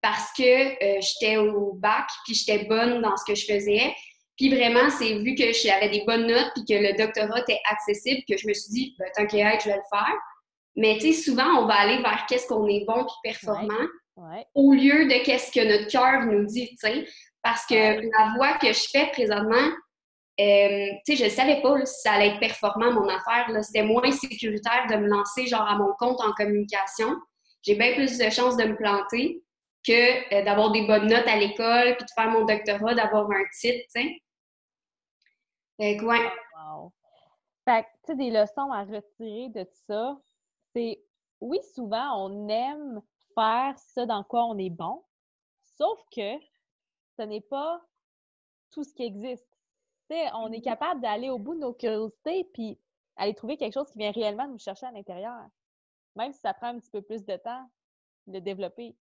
parce 0.02 0.32
que 0.38 0.44
euh, 0.44 1.02
j'étais 1.02 1.38
au 1.38 1.74
bac, 1.74 2.08
puis 2.26 2.36
j'étais 2.36 2.66
bonne 2.66 3.02
dans 3.02 3.18
ce 3.18 3.26
que 3.26 3.36
je 3.36 3.46
faisais. 3.46 3.94
Puis 4.38 4.50
vraiment, 4.50 4.90
c'est 4.90 5.20
vu 5.20 5.36
que 5.36 5.52
j'avais 5.52 5.90
des 5.90 6.04
bonnes 6.06 6.28
notes, 6.28 6.52
puis 6.56 6.64
que 6.66 6.82
le 6.82 6.98
doctorat 6.98 7.42
était 7.42 7.60
accessible, 7.70 8.24
que 8.28 8.38
je 8.38 8.48
me 8.48 8.54
suis 8.54 8.72
dit, 8.72 8.96
ben, 8.98 9.08
tant 9.16 9.26
qu'à 9.26 9.60
je 9.60 9.66
vais 9.66 9.76
le 9.76 9.82
faire. 9.90 10.16
Mais 10.76 10.98
tu 11.00 11.14
sais, 11.14 11.22
souvent, 11.22 11.62
on 11.62 11.68
va 11.68 11.76
aller 11.76 12.02
vers 12.02 12.26
qu'est-ce 12.28 12.48
qu'on 12.48 12.68
est 12.68 12.86
bon 12.88 13.06
puis 13.06 13.32
performant, 13.32 13.88
au 14.56 14.74
lieu 14.74 15.06
de 15.06 15.24
qu'est-ce 15.24 15.52
que 15.52 15.66
notre 15.66 15.92
cœur 15.92 16.26
nous 16.26 16.46
dit, 16.46 16.70
tu 16.70 16.78
sais. 16.78 17.06
Parce 17.42 17.66
que 17.66 17.76
la 17.76 18.34
voie 18.36 18.58
que 18.58 18.68
je 18.68 18.88
fais 18.92 19.08
présentement, 19.12 19.70
euh, 20.40 20.88
je 21.08 21.24
ne 21.24 21.30
savais 21.30 21.62
pas 21.62 21.86
si 21.86 22.02
ça 22.02 22.14
allait 22.14 22.30
être 22.30 22.40
performant, 22.40 22.92
mon 22.92 23.08
affaire. 23.08 23.48
C'était 23.64 23.84
moins 23.84 24.12
sécuritaire 24.12 24.88
de 24.90 24.96
me 24.96 25.08
lancer 25.08 25.46
genre 25.46 25.68
à 25.68 25.76
mon 25.76 25.94
compte 26.00 26.22
en 26.22 26.32
communication. 26.34 27.10
J'ai 27.62 27.76
bien 27.76 27.94
plus 27.94 28.18
de 28.18 28.30
chances 28.30 28.58
de 28.58 28.64
me 28.64 28.76
planter 28.76 29.44
que 29.86 30.34
euh, 30.34 30.44
d'avoir 30.44 30.72
des 30.72 30.88
bonnes 30.88 31.08
notes 31.08 31.28
à 31.28 31.38
l'école, 31.38 31.96
puis 31.98 32.06
de 32.06 32.12
faire 32.16 32.32
mon 32.32 32.46
doctorat, 32.46 32.96
d'avoir 32.96 33.30
un 33.30 33.44
titre. 33.60 33.86
Wow. 35.80 36.94
Fait 37.66 37.84
que, 37.84 37.88
tu 37.88 38.06
sais, 38.08 38.16
des 38.16 38.32
leçons 38.32 38.72
à 38.72 38.84
retirer 38.84 39.50
de 39.50 39.68
ça, 39.88 40.18
c'est, 40.74 41.04
oui, 41.42 41.60
souvent, 41.76 42.26
on 42.26 42.48
aime 42.48 43.02
faire 43.36 43.78
ça 43.78 44.06
dans 44.06 44.24
quoi 44.24 44.46
on 44.46 44.58
est 44.58 44.70
bon, 44.70 45.04
sauf 45.78 46.00
que 46.16 46.40
ce 47.18 47.24
n'est 47.24 47.42
pas 47.42 47.82
tout 48.72 48.84
ce 48.84 48.94
qui 48.94 49.04
existe 49.04 49.53
on 50.34 50.52
est 50.52 50.60
mmh 50.60 50.62
capable 50.62 51.02
d'aller 51.02 51.30
au 51.30 51.38
bout 51.38 51.56
de 51.56 51.60
nos 51.60 51.74
curiosités 51.74 52.46
puis 52.54 52.78
aller 53.16 53.34
trouver 53.34 53.58
quelque 53.58 53.74
chose 53.74 53.92
qui 53.92 54.00
vient 54.00 54.12
réellement 54.12 54.48
nous 54.48 54.60
chercher 54.60 54.86
à 54.86 54.92
l'intérieur. 54.92 55.46
Même 56.16 56.32
si 56.34 56.40
ça 56.40 56.54
prend 56.54 56.68
un 56.68 56.80
petit 56.80 56.92
peu 56.92 57.02
plus 57.02 57.26
de 57.26 57.36
temps 57.38 57.70
de 58.28 58.40
développer. 58.40 58.96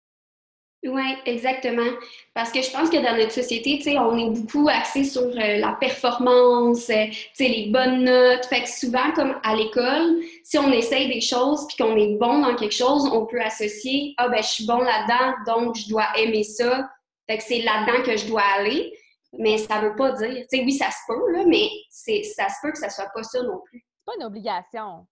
Oui, 0.84 1.04
exactement. 1.28 1.92
Parce 2.34 2.52
que 2.52 2.62
je 2.64 2.72
pense 2.72 2.90
que 2.90 2.98
dans 2.98 3.16
notre 3.16 3.32
société, 3.32 3.78
tu 3.78 3.84
sais, 3.84 4.00
on 4.00 4.18
est 4.18 4.32
beaucoup 4.32 4.68
axé 4.68 5.04
sur 5.04 5.22
euh, 5.22 5.58
la 5.58 5.78
performance, 5.80 6.90
euh, 6.90 7.06
tu 7.06 7.30
sais, 7.34 7.48
les 7.50 7.68
bonnes 7.68 8.04
notes. 8.04 8.46
Fait 8.46 8.64
que 8.64 8.70
souvent, 8.70 9.12
comme 9.14 9.40
à 9.44 9.56
l'école, 9.56 10.22
si 10.44 10.58
on 10.58 10.72
essaye 10.72 11.08
des 11.08 11.22
choses 11.22 11.68
puis 11.68 11.78
qu'on 11.78 11.96
est 11.96 12.16
bon 12.18 12.40
dans 12.40 12.56
quelque 12.56 12.74
chose, 12.74 13.08
on 13.14 13.28
peut 13.28 13.42
associer, 13.42 14.16
ah 14.18 14.30
ben, 14.30 14.42
je 14.42 14.48
suis 14.48 14.66
bon 14.66 14.80
là-dedans, 14.80 15.54
donc 15.54 15.76
je 15.76 15.88
dois 15.88 16.08
aimer 16.18 16.44
ça. 16.44 16.90
Fait 17.30 17.38
que 17.38 17.44
c'est 17.44 17.62
là-dedans 17.62 18.04
que 18.04 18.18
je 18.18 18.26
dois 18.26 18.44
aller. 18.58 18.92
Mais 19.34 19.58
ça 19.58 19.80
veut 19.82 19.96
pas 19.96 20.12
dire, 20.14 20.46
tu 20.50 20.58
sais, 20.58 20.64
oui, 20.64 20.74
ça 20.74 20.90
se 20.92 21.00
peut, 21.08 21.32
là, 21.32 21.46
mais 21.46 21.70
ça 21.90 22.50
se 22.50 22.56
peut 22.62 22.72
que 22.72 22.78
ça 22.78 22.90
soit 22.90 23.10
pas 23.14 23.24
ça 23.24 23.42
non 23.44 23.60
plus. 23.66 23.86
C'est 23.98 24.06
pas 24.06 24.16
une 24.18 24.26
obligation. 24.26 25.08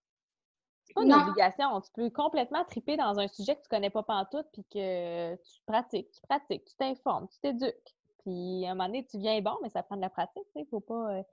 C'est 0.83 0.93
pas 0.93 1.03
une 1.03 1.13
obligation. 1.13 1.79
Tu 1.81 1.91
peux 1.93 2.09
complètement 2.09 2.65
triper 2.65 2.97
dans 2.97 3.17
un 3.19 3.27
sujet 3.27 3.55
que 3.55 3.61
tu 3.61 3.69
connais 3.69 3.89
pas 3.89 4.03
pantoute, 4.03 4.47
puis 4.51 4.65
que 4.73 5.35
tu 5.35 5.61
pratiques, 5.65 6.11
tu 6.11 6.21
pratiques, 6.27 6.65
tu 6.65 6.75
t'informes, 6.75 7.27
tu 7.29 7.39
t'éduques. 7.39 7.95
Puis 8.23 8.65
à 8.65 8.71
un 8.71 8.75
moment 8.75 8.87
donné, 8.87 9.05
tu 9.05 9.17
viens 9.17 9.39
bon, 9.41 9.55
mais 9.61 9.69
ça 9.69 9.83
prend 9.83 9.95
de 9.95 10.01
la 10.01 10.09
pratique, 10.09 10.43
tu 10.55 10.61
sais, 10.61 10.67
faut 10.69 10.81
pas... 10.81 11.17
Euh, 11.17 11.23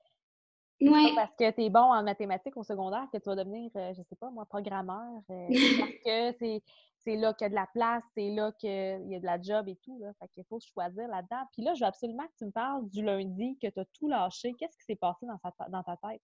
pas 0.78 1.14
parce 1.14 1.34
que 1.36 1.50
tu 1.52 1.64
es 1.64 1.70
bon 1.70 1.80
en 1.80 2.02
mathématiques 2.02 2.56
au 2.56 2.62
secondaire 2.62 3.06
que 3.10 3.18
tu 3.18 3.24
vas 3.24 3.34
devenir, 3.34 3.70
je 3.74 3.80
euh, 3.80 3.94
je 3.94 4.02
sais 4.02 4.16
pas 4.16 4.30
moi, 4.30 4.44
programmeur. 4.44 5.22
Euh, 5.30 5.48
parce 5.78 5.90
que 6.04 6.36
c'est 6.38 6.62
c'est 7.06 7.16
là 7.16 7.32
qu'il 7.34 7.44
y 7.44 7.46
a 7.46 7.50
de 7.50 7.54
la 7.54 7.68
place, 7.72 8.02
c'est 8.14 8.30
là 8.30 8.50
qu'il 8.58 8.68
y 8.68 9.14
a 9.14 9.20
de 9.20 9.24
la 9.24 9.40
job 9.40 9.68
et 9.68 9.76
tout. 9.84 9.98
Là. 10.00 10.12
Fait 10.18 10.28
qu'il 10.34 10.44
faut 10.48 10.58
choisir 10.58 11.06
là-dedans. 11.06 11.44
Puis 11.52 11.62
là, 11.62 11.72
je 11.74 11.80
veux 11.80 11.86
absolument 11.86 12.24
que 12.24 12.34
tu 12.38 12.44
me 12.46 12.50
parles 12.50 12.88
du 12.90 13.02
lundi 13.02 13.56
que 13.62 13.68
tu 13.68 13.78
as 13.78 13.84
tout 13.96 14.08
lâché. 14.08 14.54
Qu'est-ce 14.58 14.76
qui 14.76 14.84
s'est 14.84 14.96
passé 14.96 15.24
dans, 15.26 15.38
dans 15.68 15.82
ta 15.84 15.96
tête? 15.96 16.20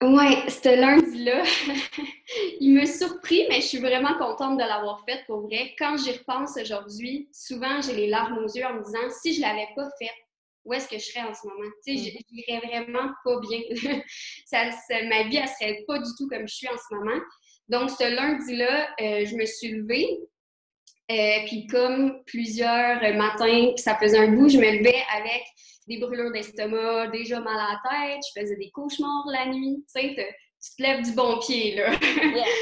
Ouais, 0.00 0.48
ce 0.48 0.80
lundi-là, 0.80 1.42
il 2.60 2.74
me 2.74 2.84
surpris, 2.84 3.46
mais 3.48 3.60
je 3.60 3.66
suis 3.66 3.78
vraiment 3.78 4.16
contente 4.16 4.56
de 4.56 4.62
l'avoir 4.62 5.02
fait 5.04 5.24
pour 5.26 5.40
vrai. 5.40 5.74
Quand 5.76 5.96
j'y 5.96 6.12
repense 6.12 6.56
aujourd'hui, 6.56 7.28
souvent 7.32 7.80
j'ai 7.80 7.94
les 7.94 8.06
larmes 8.06 8.38
aux 8.38 8.46
yeux 8.46 8.64
en 8.64 8.74
me 8.74 8.84
disant 8.84 9.10
si 9.20 9.34
je 9.34 9.40
l'avais 9.40 9.66
pas 9.74 9.88
fait, 9.98 10.10
où 10.64 10.72
est-ce 10.72 10.88
que 10.88 10.98
je 10.98 11.04
serais 11.04 11.26
en 11.26 11.34
ce 11.34 11.48
moment? 11.48 11.68
Tu 11.84 11.96
sais, 11.96 12.12
mm. 12.12 12.22
j'irais 12.30 12.60
vraiment 12.68 13.10
pas 13.24 13.40
bien. 13.40 13.60
ça, 14.46 14.66
ma 15.08 15.24
vie, 15.24 15.38
elle 15.38 15.48
serait 15.48 15.84
pas 15.88 15.98
du 15.98 16.10
tout 16.16 16.28
comme 16.28 16.46
je 16.46 16.54
suis 16.54 16.68
en 16.68 16.76
ce 16.76 16.94
moment. 16.94 17.20
Donc, 17.68 17.90
ce 17.90 18.14
lundi-là, 18.14 18.88
euh, 19.00 19.26
je 19.26 19.36
me 19.36 19.44
suis 19.44 19.72
levée. 19.72 20.20
Euh, 21.10 21.44
puis 21.46 21.66
comme 21.66 22.22
plusieurs 22.26 23.00
matins, 23.16 23.72
ça 23.76 23.96
faisait 23.96 24.18
un 24.18 24.28
bout, 24.28 24.50
je 24.50 24.58
me 24.58 24.78
levais 24.78 25.02
avec 25.16 25.42
des 25.86 25.98
brûlures 25.98 26.30
d'estomac, 26.32 27.08
déjà 27.08 27.40
mal 27.40 27.56
à 27.58 27.72
la 27.72 27.90
tête, 27.90 28.20
je 28.28 28.40
faisais 28.40 28.56
des 28.56 28.70
cauchemars 28.70 29.24
la 29.32 29.46
nuit, 29.46 29.82
tu 29.86 30.00
sais, 30.00 30.14
tu 30.14 30.76
te 30.76 30.82
lèves 30.82 31.02
du 31.02 31.12
bon 31.12 31.38
pied, 31.38 31.76
là. 31.76 31.90
ouais. 31.90 32.56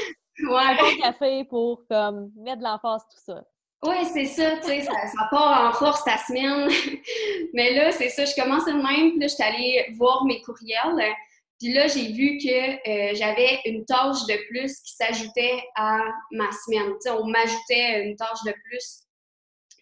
Un 0.49 0.75
bon 0.75 1.01
café 1.01 1.43
pour, 1.43 1.85
comme, 1.89 2.31
mettre 2.37 2.59
de 2.59 2.63
l'emphase, 2.63 3.01
tout 3.11 3.21
ça. 3.25 3.43
Oui, 3.83 3.97
c'est 4.11 4.25
ça, 4.25 4.57
tu 4.57 4.67
sais, 4.67 4.81
ça, 4.81 4.93
part 5.29 5.69
en 5.69 5.73
force 5.73 6.03
ta 6.03 6.17
semaine. 6.17 6.69
Mais 7.53 7.73
là, 7.73 7.91
c'est 7.91 8.09
ça, 8.09 8.25
je 8.25 8.33
commençais 8.33 8.71
de 8.71 8.77
même, 8.77 9.11
puis 9.11 9.19
là, 9.19 9.27
je 9.27 9.33
suis 9.33 9.43
allée 9.43 9.93
voir 9.97 10.25
mes 10.25 10.41
courriels. 10.41 11.13
Puis 11.59 11.73
là, 11.73 11.87
j'ai 11.87 12.11
vu 12.11 12.37
que 12.37 12.89
euh, 12.89 13.15
j'avais 13.15 13.59
une 13.65 13.83
tâche 13.85 14.25
de 14.27 14.47
plus 14.47 14.79
qui 14.81 14.93
s'ajoutait 14.93 15.63
à 15.75 15.99
ma 16.31 16.49
semaine. 16.51 16.91
Tu 16.93 17.01
sais, 17.01 17.11
on 17.11 17.25
m'ajoutait 17.25 18.03
une 18.03 18.15
tâche 18.15 18.43
de 18.45 18.53
plus 18.63 19.07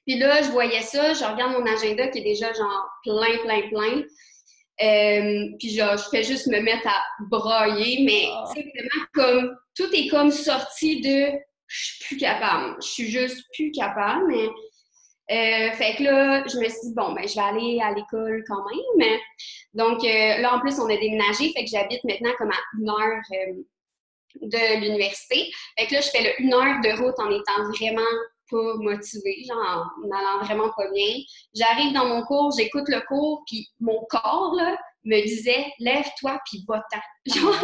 puis 0.05 0.19
là, 0.19 0.41
je 0.43 0.51
voyais 0.51 0.81
ça, 0.81 1.13
je 1.13 1.23
regarde 1.23 1.53
mon 1.53 1.65
agenda 1.65 2.07
qui 2.07 2.19
est 2.19 2.23
déjà 2.23 2.53
genre 2.53 2.87
plein, 3.03 3.37
plein, 3.39 3.67
plein. 3.69 4.03
Euh, 4.81 5.47
puis 5.57 5.69
genre, 5.69 5.97
je 5.97 6.09
fais 6.09 6.23
juste 6.23 6.47
me 6.47 6.59
mettre 6.59 6.87
à 6.87 7.01
broyer, 7.29 8.03
mais 8.03 8.27
c'est 8.53 8.61
vraiment 8.61 9.05
comme, 9.13 9.57
tout 9.75 9.89
est 9.93 10.07
comme 10.07 10.31
sorti 10.31 11.01
de 11.01 11.31
je 11.67 11.85
suis 11.85 12.05
plus 12.05 12.17
capable. 12.17 12.75
Je 12.81 12.87
suis 12.87 13.09
juste 13.09 13.43
plus 13.53 13.71
capable, 13.71 14.27
mais. 14.27 14.47
Euh, 15.31 15.71
fait 15.71 15.95
que 15.95 16.03
là, 16.03 16.43
je 16.47 16.57
me 16.57 16.69
suis 16.69 16.89
dit, 16.89 16.93
bon, 16.95 17.13
ben, 17.13 17.27
je 17.27 17.33
vais 17.33 17.41
aller 17.41 17.79
à 17.81 17.91
l'école 17.93 18.43
quand 18.47 18.63
même. 18.69 19.17
Donc, 19.73 20.03
euh, 20.03 20.37
là, 20.37 20.55
en 20.55 20.59
plus, 20.59 20.79
on 20.79 20.85
a 20.85 20.97
déménagé, 20.97 21.51
fait 21.51 21.63
que 21.63 21.69
j'habite 21.69 22.03
maintenant 22.03 22.31
comme 22.37 22.51
à 22.51 22.59
une 22.79 22.89
heure 22.89 23.21
de 24.41 24.79
l'université. 24.81 25.51
Fait 25.77 25.87
que 25.87 25.95
là, 25.95 26.01
je 26.01 26.09
fais 26.09 26.23
le 26.23 26.41
une 26.41 26.53
heure 26.53 26.79
de 26.81 27.01
route 27.01 27.19
en 27.19 27.31
étant 27.31 27.63
vraiment 27.69 28.01
pas 28.51 28.75
motivée, 28.75 29.43
genre 29.47 29.89
en 30.03 30.11
allant 30.11 30.43
vraiment 30.43 30.69
pas 30.77 30.91
bien. 30.91 31.15
J'arrive 31.55 31.93
dans 31.93 32.05
mon 32.05 32.23
cours, 32.23 32.53
j'écoute 32.55 32.87
le 32.87 33.01
cours, 33.07 33.43
puis 33.47 33.67
mon 33.79 34.05
corps 34.09 34.53
là, 34.55 34.77
me 35.03 35.21
disait 35.21 35.65
lève-toi 35.79 36.39
puis 36.45 36.63
va-t'en. 36.67 36.99
Genre, 37.25 37.55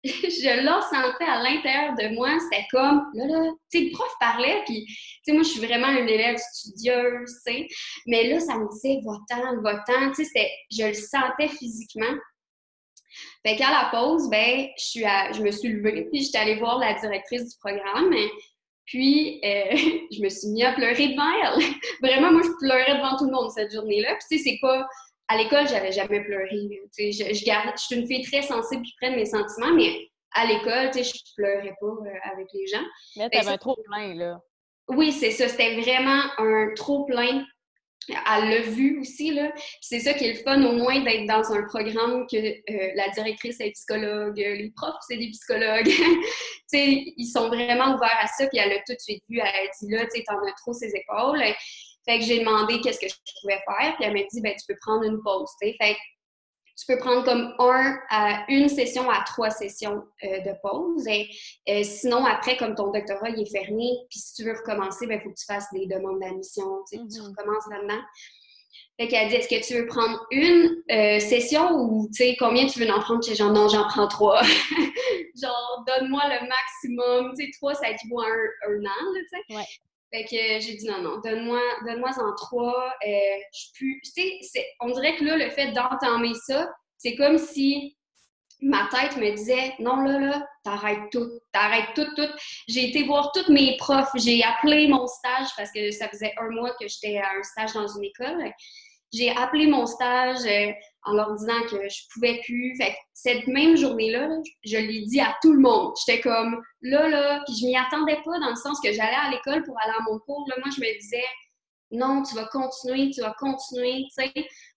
je 0.04 0.62
le 0.62 0.80
sentais 0.82 1.24
à 1.24 1.42
l'intérieur 1.42 1.94
de 1.94 2.14
moi, 2.14 2.38
c'était 2.40 2.66
comme 2.70 3.04
là 3.14 3.26
là, 3.26 3.50
tu 3.70 3.78
sais 3.78 3.84
le 3.84 3.92
prof 3.92 4.10
parlait 4.18 4.62
puis 4.64 4.86
tu 4.86 4.94
sais 5.24 5.32
moi 5.32 5.42
je 5.42 5.48
suis 5.48 5.60
vraiment 5.60 5.88
une 5.88 6.08
élève 6.08 6.38
studieuse, 6.38 7.30
tu 7.46 7.52
sais, 7.52 7.66
mais 8.06 8.28
là 8.28 8.40
ça 8.40 8.56
me 8.56 8.70
disait 8.72 9.00
va-t'en, 9.04 9.60
va-t'en, 9.62 10.12
tu 10.12 10.24
sais 10.24 10.50
je 10.70 10.86
le 10.86 10.94
sentais 10.94 11.48
physiquement. 11.48 12.16
Fait 13.44 13.56
qu'à 13.56 13.70
la 13.70 13.88
pause, 13.90 14.28
ben, 14.30 14.68
je, 14.78 14.84
suis 14.84 15.00
je 15.02 15.42
me 15.42 15.50
suis 15.50 15.68
levée, 15.68 16.06
puis 16.10 16.22
j'étais 16.22 16.38
allée 16.38 16.56
voir 16.56 16.78
la 16.78 16.94
directrice 16.94 17.50
du 17.50 17.58
programme. 17.58 18.14
Puis, 18.90 19.40
euh, 19.44 19.70
je 20.10 20.22
me 20.22 20.28
suis 20.28 20.48
mis 20.48 20.64
à 20.64 20.72
pleurer 20.72 21.08
devant 21.08 21.30
elle. 21.42 21.62
Vraiment, 22.02 22.32
moi, 22.32 22.42
je 22.44 22.50
pleurais 22.58 22.96
devant 22.96 23.16
tout 23.16 23.26
le 23.26 23.32
monde 23.32 23.50
cette 23.50 23.72
journée-là. 23.72 24.16
Puis, 24.16 24.38
tu 24.38 24.38
sais, 24.38 24.50
c'est 24.50 24.58
pas. 24.60 24.86
À 25.30 25.36
l'école, 25.36 25.68
j'avais 25.68 25.92
jamais 25.92 26.20
pleuré. 26.24 26.68
Tu 26.96 27.12
sais, 27.12 27.34
je, 27.34 27.44
garde... 27.44 27.70
je 27.76 27.82
suis 27.82 27.96
une 27.96 28.06
fille 28.06 28.24
très 28.24 28.42
sensible 28.42 28.82
qui 28.82 28.94
prenne 29.00 29.14
mes 29.14 29.26
sentiments, 29.26 29.72
mais 29.74 30.08
à 30.32 30.46
l'école, 30.46 30.90
tu 30.92 31.04
sais, 31.04 31.04
je 31.04 31.34
pleurais 31.36 31.74
pas 31.80 31.86
euh, 31.86 32.32
avec 32.32 32.48
les 32.52 32.66
gens. 32.66 32.84
Mais 33.16 33.30
t'avais 33.30 33.48
un 33.48 33.56
trop 33.56 33.76
plein, 33.84 34.14
là. 34.14 34.40
Oui, 34.88 35.12
c'est 35.12 35.30
ça. 35.30 35.48
C'était 35.48 35.80
vraiment 35.80 36.22
un 36.38 36.74
trop 36.74 37.04
plein 37.04 37.44
elle 38.08 38.48
l'a 38.48 38.60
vu 38.62 39.00
aussi, 39.00 39.32
là. 39.32 39.52
C'est 39.80 40.00
ça 40.00 40.14
qui 40.14 40.24
est 40.24 40.32
le 40.32 40.38
fun, 40.38 40.62
au 40.64 40.72
moins, 40.72 41.00
d'être 41.00 41.26
dans 41.26 41.52
un 41.52 41.62
programme 41.64 42.26
que 42.26 42.36
euh, 42.36 42.92
la 42.94 43.08
directrice 43.10 43.60
est 43.60 43.70
psychologue, 43.72 44.36
les 44.36 44.72
profs, 44.74 44.96
c'est 45.06 45.16
des 45.16 45.30
psychologues. 45.30 45.88
ils 46.72 47.30
sont 47.32 47.48
vraiment 47.48 47.94
ouverts 47.94 48.18
à 48.20 48.26
ça, 48.26 48.46
puis 48.48 48.58
elle 48.58 48.72
a 48.72 48.78
tout 48.86 48.94
de 48.94 49.00
suite 49.00 49.22
vu, 49.28 49.38
elle 49.38 49.46
a 49.46 49.68
dit, 49.80 49.90
là, 49.90 50.06
tu 50.12 50.22
t'en 50.24 50.38
as 50.38 50.52
trop 50.58 50.72
ses 50.72 50.88
épaules. 50.88 51.42
Fait 52.06 52.18
que 52.18 52.24
j'ai 52.24 52.40
demandé 52.40 52.80
qu'est-ce 52.80 52.98
que 52.98 53.08
je 53.08 53.14
pouvais 53.42 53.60
faire, 53.66 53.94
puis 53.96 54.04
elle 54.04 54.14
m'a 54.14 54.20
dit, 54.20 54.40
ben, 54.40 54.54
tu 54.54 54.64
peux 54.66 54.78
prendre 54.80 55.04
une 55.04 55.20
pause, 55.22 55.50
Fait 55.60 55.76
tu 56.80 56.86
peux 56.86 56.98
prendre 56.98 57.24
comme 57.24 57.54
un 57.58 57.98
à 58.08 58.44
une 58.48 58.68
session 58.68 59.10
à 59.10 59.22
trois 59.24 59.50
sessions 59.50 60.02
euh, 60.24 60.40
de 60.40 60.52
pause. 60.62 61.06
Et, 61.08 61.28
euh, 61.68 61.82
sinon, 61.82 62.24
après, 62.24 62.56
comme 62.56 62.74
ton 62.74 62.90
doctorat 62.90 63.28
il 63.28 63.42
est 63.42 63.50
fermé, 63.50 63.90
puis 64.08 64.18
si 64.18 64.34
tu 64.34 64.44
veux 64.44 64.54
recommencer, 64.56 65.04
il 65.04 65.08
ben, 65.08 65.20
faut 65.20 65.28
que 65.28 65.38
tu 65.38 65.44
fasses 65.44 65.66
des 65.74 65.86
demandes 65.86 66.20
d'admission, 66.20 66.64
tu, 66.90 66.96
tu 66.96 67.04
mm-hmm. 67.04 67.28
recommences 67.28 67.64
là-dedans. 67.70 68.02
Fait 68.98 69.08
qu'elle 69.08 69.28
dit, 69.28 69.36
est-ce 69.36 69.48
que 69.48 69.66
tu 69.66 69.80
veux 69.80 69.86
prendre 69.86 70.26
une 70.30 70.82
euh, 70.90 71.18
session 71.18 71.70
ou, 71.72 72.08
tu 72.14 72.24
sais, 72.24 72.36
combien 72.38 72.66
tu 72.66 72.78
veux 72.78 72.90
en 72.90 73.00
prendre? 73.00 73.22
Chez 73.24 73.34
genre, 73.34 73.52
non, 73.52 73.68
j'en 73.68 73.86
prends 73.88 74.08
trois. 74.08 74.42
genre, 75.42 75.84
donne-moi 75.86 76.22
le 76.28 76.48
maximum. 76.48 77.32
Tu 77.38 77.44
sais, 77.44 77.50
trois, 77.58 77.74
ça 77.74 77.90
équivaut 77.90 78.20
à 78.20 78.26
un, 78.26 78.72
un 78.72 78.84
an, 78.84 79.14
tu 79.14 79.28
sais. 79.28 79.56
Ouais. 79.56 79.64
Fait 80.12 80.24
que 80.24 80.60
j'ai 80.60 80.74
dit 80.74 80.86
non, 80.86 81.02
non, 81.02 81.20
donne-moi 81.20 81.60
donne 81.86 82.04
en 82.04 82.34
trois. 82.34 82.94
Euh, 83.06 83.36
je 83.52 83.72
plus. 83.74 84.00
Tu 84.02 84.42
sais, 84.42 84.66
on 84.80 84.90
dirait 84.90 85.16
que 85.16 85.24
là, 85.24 85.36
le 85.36 85.50
fait 85.50 85.72
d'entamer 85.72 86.34
ça, 86.34 86.68
c'est 86.98 87.14
comme 87.16 87.38
si 87.38 87.96
ma 88.60 88.88
tête 88.90 89.16
me 89.16 89.30
disait 89.34 89.74
non, 89.78 89.96
là, 90.02 90.18
là, 90.18 90.46
t'arrêtes 90.64 91.10
tout, 91.12 91.28
t'arrêtes 91.52 91.94
tout, 91.94 92.06
tout. 92.16 92.28
J'ai 92.68 92.88
été 92.88 93.04
voir 93.04 93.30
tous 93.32 93.50
mes 93.52 93.76
profs, 93.76 94.10
j'ai 94.16 94.42
appelé 94.42 94.88
mon 94.88 95.06
stage 95.06 95.48
parce 95.56 95.70
que 95.70 95.90
ça 95.90 96.08
faisait 96.08 96.34
un 96.38 96.50
mois 96.50 96.74
que 96.80 96.86
j'étais 96.88 97.18
à 97.18 97.30
un 97.38 97.42
stage 97.42 97.72
dans 97.74 97.86
une 97.86 98.04
école. 98.04 98.52
J'ai 99.12 99.30
appelé 99.30 99.66
mon 99.66 99.86
stage 99.86 100.44
euh, 100.46 100.72
en 101.04 101.12
leur 101.14 101.34
disant 101.34 101.60
que 101.70 101.88
je 101.88 102.02
pouvais 102.12 102.40
plus. 102.44 102.76
Fait 102.76 102.90
que 102.90 102.96
cette 103.12 103.46
même 103.46 103.76
journée-là, 103.76 104.28
je 104.64 104.76
l'ai 104.76 105.02
dit 105.06 105.20
à 105.20 105.36
tout 105.42 105.52
le 105.52 105.60
monde. 105.60 105.94
J'étais 106.04 106.20
comme 106.20 106.62
là, 106.82 107.08
là, 107.08 107.42
puis 107.46 107.56
je 107.56 107.66
m'y 107.66 107.76
attendais 107.76 108.18
pas 108.24 108.38
dans 108.38 108.50
le 108.50 108.56
sens 108.56 108.80
que 108.80 108.92
j'allais 108.92 109.16
à 109.16 109.30
l'école 109.30 109.64
pour 109.64 109.76
aller 109.80 109.94
à 109.98 110.02
mon 110.10 110.18
cours. 110.20 110.46
Là, 110.48 110.56
moi, 110.58 110.70
je 110.74 110.80
me 110.80 110.98
disais 111.00 111.24
non, 111.92 112.22
tu 112.22 112.34
vas 112.36 112.44
continuer, 112.46 113.10
tu 113.10 113.20
vas 113.20 113.34
continuer. 113.38 114.06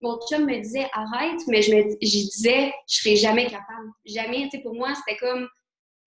Mon 0.02 0.20
chum 0.28 0.46
me 0.46 0.60
disait 0.60 0.90
arrête, 0.94 1.40
mais 1.48 1.62
je 1.62 1.76
me 1.76 2.00
disais 2.00 2.74
je 2.90 2.96
serai 2.96 3.16
jamais 3.16 3.46
capable. 3.46 3.92
Jamais. 4.06 4.50
Pour 4.64 4.74
moi, 4.74 4.94
c'était 4.96 5.18
comme 5.18 5.48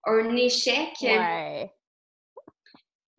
un 0.04 0.36
échec. 0.36 0.90
Ouais. 1.02 1.70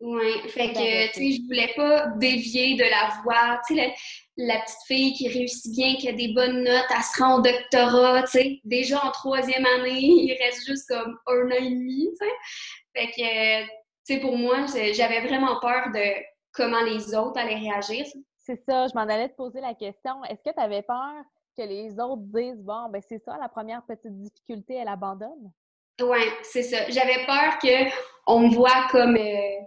Oui, 0.00 0.48
fait 0.48 0.72
que, 0.72 1.12
tu 1.12 1.14
sais, 1.14 1.32
je 1.32 1.46
voulais 1.46 1.72
pas 1.74 2.06
dévier 2.18 2.76
de 2.76 2.84
la 2.84 3.20
voie. 3.22 3.60
Tu 3.66 3.74
sais, 3.74 3.94
la, 4.36 4.60
petite 4.60 4.86
fille 4.86 5.12
qui 5.14 5.28
réussit 5.28 5.72
bien, 5.72 5.96
qui 5.96 6.08
a 6.08 6.12
des 6.12 6.32
bonnes 6.32 6.62
notes, 6.62 6.86
elle 6.88 7.02
se 7.02 7.20
rend 7.20 7.38
au 7.38 7.42
doctorat, 7.42 8.22
tu 8.22 8.30
sais. 8.30 8.60
Déjà 8.64 9.04
en 9.04 9.10
troisième 9.10 9.66
année, 9.66 9.98
il 10.00 10.36
reste 10.40 10.66
juste 10.66 10.88
comme 10.88 11.18
un 11.26 11.46
an 11.46 11.50
et 11.50 11.70
demi, 11.70 12.08
tu 12.10 12.26
sais. 12.26 12.32
Fait 12.94 13.10
que, 13.10 13.62
tu 13.64 13.70
sais, 14.04 14.20
pour 14.20 14.36
moi, 14.36 14.66
j'avais 14.92 15.20
vraiment 15.26 15.58
peur 15.60 15.90
de 15.92 16.24
comment 16.52 16.82
les 16.82 17.14
autres 17.16 17.38
allaient 17.38 17.56
réagir. 17.56 18.06
C'est 18.36 18.62
ça, 18.68 18.86
je 18.86 18.94
m'en 18.94 19.02
allais 19.02 19.28
te 19.28 19.36
poser 19.36 19.60
la 19.60 19.74
question. 19.74 20.22
Est-ce 20.24 20.42
que 20.48 20.54
tu 20.54 20.62
avais 20.62 20.82
peur 20.82 21.12
que 21.56 21.62
les 21.62 21.98
autres 21.98 22.22
disent, 22.22 22.62
bon, 22.62 22.88
ben 22.88 23.02
c'est 23.06 23.18
ça, 23.18 23.36
la 23.40 23.48
première 23.48 23.82
petite 23.84 24.16
difficulté, 24.16 24.74
elle 24.74 24.88
abandonne? 24.88 25.52
Oui, 26.00 26.20
c'est 26.44 26.62
ça. 26.62 26.88
J'avais 26.88 27.26
peur 27.26 27.58
qu'on 28.24 28.40
me 28.40 28.54
voit 28.54 28.86
comme... 28.92 29.16
Euh, 29.16 29.64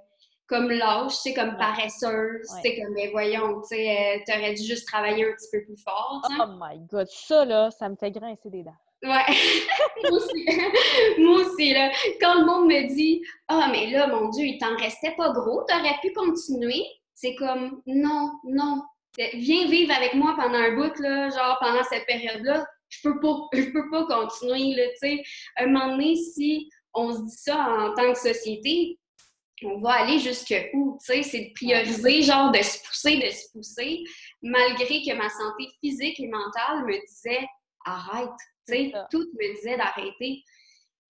comme 0.51 0.69
lâche, 0.69 1.13
tu 1.13 1.21
sais, 1.21 1.33
comme 1.33 1.55
paresseuse, 1.55 2.45
tu 2.45 2.61
sais, 2.61 2.81
comme, 2.81 2.93
mais 2.93 3.09
voyons, 3.09 3.61
tu 3.61 3.69
sais, 3.69 3.89
euh, 3.89 4.19
t'aurais 4.27 4.53
dû 4.53 4.63
juste 4.63 4.85
travailler 4.85 5.25
un 5.25 5.31
petit 5.31 5.47
peu 5.49 5.63
plus 5.63 5.81
fort, 5.81 6.21
Oh 6.29 6.45
my 6.59 6.77
God, 6.91 7.07
ça, 7.09 7.45
là, 7.45 7.71
ça 7.71 7.87
me 7.87 7.95
fait 7.95 8.11
grincer 8.11 8.49
des 8.49 8.63
dents. 8.63 8.75
Ouais, 9.03 9.09
moi 10.03 10.11
aussi. 10.11 10.45
moi 11.19 11.39
aussi, 11.39 11.73
là. 11.73 11.89
Quand 12.19 12.39
le 12.39 12.45
monde 12.45 12.67
me 12.67 12.93
dit 12.93 13.23
«Ah, 13.47 13.69
mais 13.71 13.89
là, 13.89 14.07
mon 14.07 14.29
Dieu, 14.29 14.45
il 14.45 14.57
t'en 14.59 14.75
restait 14.75 15.15
pas 15.17 15.31
gros, 15.31 15.63
t'aurais 15.63 15.95
pu 16.01 16.11
continuer.» 16.11 16.83
C'est 17.15 17.35
comme 17.35 17.81
«Non, 17.87 18.31
non. 18.43 18.81
Viens 19.17 19.67
vivre 19.67 19.93
avec 19.95 20.13
moi 20.13 20.35
pendant 20.37 20.57
un 20.57 20.75
bout, 20.75 20.99
là, 20.99 21.29
genre 21.29 21.57
pendant 21.61 21.83
cette 21.83 22.05
période-là. 22.05 22.65
Je 22.89 22.99
peux 23.03 23.19
pas, 23.19 23.37
je 23.53 23.71
peux 23.71 23.89
pas 23.89 24.05
continuer, 24.05 24.75
là, 24.75 24.89
tu 24.89 24.97
sais. 24.97 25.23
Un 25.57 25.67
moment 25.67 25.91
donné, 25.93 26.15
si 26.15 26.69
on 26.93 27.13
se 27.13 27.21
dit 27.21 27.37
ça 27.37 27.57
en 27.57 27.93
tant 27.93 28.11
que 28.11 28.19
société, 28.19 28.99
on 29.63 29.77
va 29.77 29.91
aller 29.91 30.19
jusque 30.19 30.53
où, 30.73 30.97
tu 30.99 31.13
sais, 31.13 31.23
c'est 31.23 31.41
de 31.45 31.53
prioriser, 31.53 32.21
genre 32.21 32.51
de 32.51 32.61
se 32.61 32.79
pousser, 32.83 33.17
de 33.17 33.29
se 33.29 33.51
pousser, 33.51 34.03
malgré 34.41 35.01
que 35.01 35.13
ma 35.13 35.29
santé 35.29 35.67
physique 35.79 36.19
et 36.19 36.27
mentale 36.27 36.85
me 36.85 36.99
disait 37.07 37.47
arrête, 37.85 38.29
tu 38.67 38.73
sais, 38.73 38.91
tout 39.09 39.25
me 39.39 39.55
disait 39.55 39.77
d'arrêter. 39.77 40.43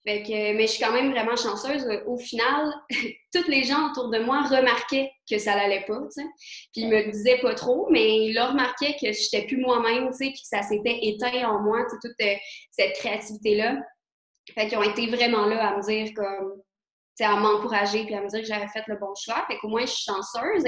Fait 0.04 0.24
que, 0.24 0.58
mais 0.58 0.66
je 0.66 0.72
suis 0.72 0.84
quand 0.84 0.94
même 0.94 1.12
vraiment 1.12 1.36
chanceuse. 1.36 1.88
Au 2.08 2.18
final, 2.18 2.74
toutes 3.34 3.48
les 3.48 3.64
gens 3.64 3.92
autour 3.92 4.10
de 4.10 4.18
moi 4.18 4.42
remarquaient 4.42 5.12
que 5.30 5.38
ça 5.38 5.56
n'allait 5.56 5.86
pas, 5.86 6.00
tu 6.16 6.22
sais. 6.22 6.28
Puis 6.74 6.82
ils 6.82 6.90
me 6.90 7.04
le 7.04 7.12
disaient 7.12 7.38
pas 7.40 7.54
trop, 7.54 7.88
mais 7.92 8.26
ils 8.26 8.40
remarquaient 8.40 8.96
que 9.00 9.12
j'étais 9.12 9.46
plus 9.46 9.58
moi-même, 9.58 10.08
tu 10.08 10.14
sais, 10.14 10.32
puis 10.32 10.42
que 10.42 10.48
ça 10.48 10.64
s'était 10.64 10.98
éteint 11.04 11.48
en 11.50 11.62
moi, 11.62 11.84
tu 11.84 11.92
sais, 11.92 11.98
toute 12.02 12.28
euh, 12.28 12.36
cette 12.72 12.94
créativité-là. 12.94 13.78
Fait 14.56 14.68
qu'ils 14.68 14.78
ont 14.80 14.84
été 14.84 15.06
vraiment 15.06 15.46
là 15.46 15.70
à 15.70 15.78
me 15.78 15.84
dire 15.84 16.12
comme 16.16 16.62
à 17.24 17.36
m'encourager 17.36 18.06
puis 18.06 18.16
à 18.16 18.22
me 18.22 18.28
dire 18.28 18.42
que 18.42 18.46
j'avais 18.46 18.68
fait 18.68 18.84
le 18.88 18.98
bon 18.98 19.14
choix. 19.16 19.46
Fait 19.48 19.58
qu'au 19.58 19.68
moins, 19.68 19.82
je 19.82 19.92
suis 19.92 20.12
chanceuse. 20.12 20.64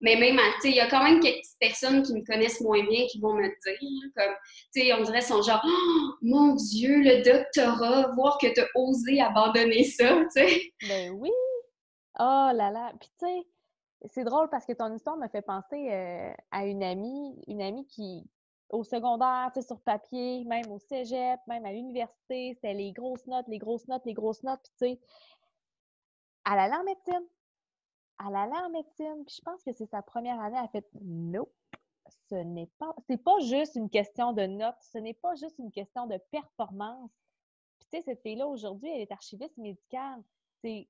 mais 0.00 0.16
même, 0.16 0.38
tu 0.60 0.68
il 0.68 0.74
y 0.74 0.80
a 0.80 0.88
quand 0.88 1.02
même 1.02 1.20
quelques 1.20 1.44
personnes 1.60 2.02
qui 2.02 2.14
me 2.14 2.24
connaissent 2.24 2.60
moins 2.60 2.82
bien 2.84 3.06
qui 3.06 3.20
vont 3.20 3.34
me 3.34 3.42
dire, 3.42 4.10
comme, 4.16 4.34
tu 4.74 4.82
sais, 4.82 4.92
on 4.94 5.02
dirait, 5.02 5.20
son 5.20 5.42
genre, 5.42 5.62
oh, 5.64 6.10
mon 6.22 6.54
Dieu, 6.54 7.02
le 7.02 7.22
doctorat, 7.22 8.12
voir 8.14 8.38
que 8.38 8.52
tu 8.52 8.60
as 8.60 8.66
osé 8.74 9.20
abandonner 9.20 9.84
ça, 9.84 10.20
tu 10.24 10.28
sais. 10.30 10.72
Ben 10.88 11.10
oui! 11.12 11.30
Oh 12.18 12.50
là 12.54 12.70
là! 12.70 12.92
Puis, 13.00 13.10
tu 13.18 13.26
sais, 13.26 13.46
c'est 14.06 14.24
drôle 14.24 14.48
parce 14.50 14.66
que 14.66 14.72
ton 14.72 14.92
histoire 14.94 15.16
me 15.16 15.28
fait 15.28 15.42
penser 15.42 15.90
euh, 15.90 16.32
à 16.50 16.66
une 16.66 16.82
amie, 16.82 17.42
une 17.46 17.62
amie 17.62 17.86
qui, 17.86 18.24
au 18.70 18.84
secondaire, 18.84 19.50
tu 19.54 19.60
sais, 19.60 19.66
sur 19.66 19.80
papier, 19.80 20.44
même 20.44 20.70
au 20.70 20.78
cégep, 20.78 21.40
même 21.46 21.64
à 21.64 21.72
l'université, 21.72 22.54
c'était 22.54 22.74
les 22.74 22.92
grosses 22.92 23.26
notes, 23.26 23.46
les 23.48 23.58
grosses 23.58 23.86
notes, 23.88 24.02
les 24.06 24.14
grosses 24.14 24.42
notes, 24.42 24.60
puis 24.62 24.72
tu 24.78 24.94
sais, 24.94 25.00
elle 26.46 26.58
allait 26.58 26.76
en 26.76 26.84
médecine. 26.84 27.26
Elle 28.20 28.36
allait 28.36 28.58
en 28.58 28.70
médecine. 28.70 29.24
Puis 29.26 29.36
je 29.38 29.42
pense 29.42 29.62
que 29.62 29.72
c'est 29.72 29.86
sa 29.86 30.02
première 30.02 30.40
année. 30.40 30.56
Elle 30.58 30.64
a 30.64 30.68
fait 30.68 30.88
non, 31.00 31.46
ce 32.28 32.36
n'est 32.36 32.70
pas. 32.78 32.94
C'est 33.08 33.22
pas 33.22 33.38
juste 33.40 33.74
une 33.74 33.90
question 33.90 34.32
de 34.32 34.46
notes. 34.46 34.80
Ce 34.80 34.98
n'est 34.98 35.14
pas 35.14 35.34
juste 35.34 35.58
une 35.58 35.70
question 35.70 36.06
de 36.06 36.18
performance. 36.30 37.10
Puis 37.78 37.88
tu 37.90 37.96
sais, 37.98 38.02
cette 38.02 38.22
fille-là, 38.22 38.46
aujourd'hui, 38.46 38.90
elle 38.90 39.00
est 39.00 39.12
archiviste 39.12 39.56
médicale. 39.56 40.22
C'est 40.62 40.88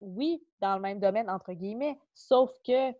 oui, 0.00 0.44
dans 0.60 0.76
le 0.76 0.80
même 0.80 1.00
domaine, 1.00 1.28
entre 1.30 1.52
guillemets, 1.52 1.98
sauf 2.14 2.50
que 2.64 2.92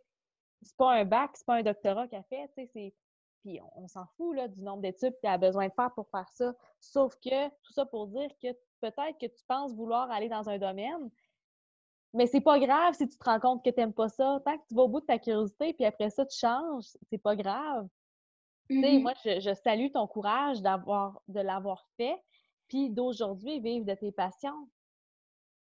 c'est 0.62 0.76
pas 0.76 0.92
un 0.92 1.04
bac, 1.04 1.30
c'est 1.34 1.46
pas 1.46 1.56
un 1.56 1.62
doctorat 1.62 2.08
qu'elle 2.08 2.24
fait, 2.24 2.48
tu 2.56 2.66
sais, 2.66 2.94
Puis 3.40 3.60
on, 3.76 3.86
s'en 3.86 4.06
fout 4.16 4.34
là, 4.34 4.48
du 4.48 4.62
nombre 4.62 4.82
d'études 4.82 5.16
qu'elle 5.20 5.30
a 5.30 5.38
besoin 5.38 5.68
de 5.68 5.72
faire 5.72 5.92
pour 5.94 6.08
faire 6.08 6.28
ça. 6.30 6.54
Sauf 6.80 7.14
que 7.20 7.48
tout 7.48 7.72
ça 7.72 7.86
pour 7.86 8.08
dire 8.08 8.30
que 8.42 8.48
peut-être 8.80 9.18
que 9.18 9.26
tu 9.26 9.44
penses 9.46 9.74
vouloir 9.74 10.10
aller 10.10 10.28
dans 10.28 10.48
un 10.48 10.58
domaine, 10.58 11.10
mais 12.14 12.26
c'est 12.26 12.40
pas 12.40 12.58
grave 12.58 12.94
si 12.94 13.08
tu 13.08 13.16
te 13.16 13.24
rends 13.24 13.40
compte 13.40 13.64
que 13.64 13.70
tu 13.70 13.80
n'aimes 13.80 13.92
pas 13.92 14.08
ça. 14.08 14.40
Tant 14.44 14.56
que 14.56 14.62
tu 14.68 14.74
vas 14.74 14.82
au 14.82 14.88
bout 14.88 15.00
de 15.00 15.06
ta 15.06 15.18
curiosité, 15.18 15.72
puis 15.74 15.84
après 15.84 16.10
ça, 16.10 16.24
tu 16.24 16.38
changes, 16.38 16.84
c'est 17.10 17.22
pas 17.22 17.36
grave. 17.36 17.86
Tu 18.70 18.80
sais, 18.80 18.98
mmh 18.98 19.02
moi, 19.02 19.14
je, 19.24 19.54
salue 19.54 19.90
ton 19.92 20.06
courage 20.06 20.60
d'avoir 20.60 21.20
de 21.28 21.40
l'avoir 21.40 21.86
fait, 21.96 22.16
puis 22.68 22.90
d'aujourd'hui 22.90 23.60
vivre 23.60 23.84
de 23.84 23.94
tes 23.94 24.12
passions. 24.12 24.68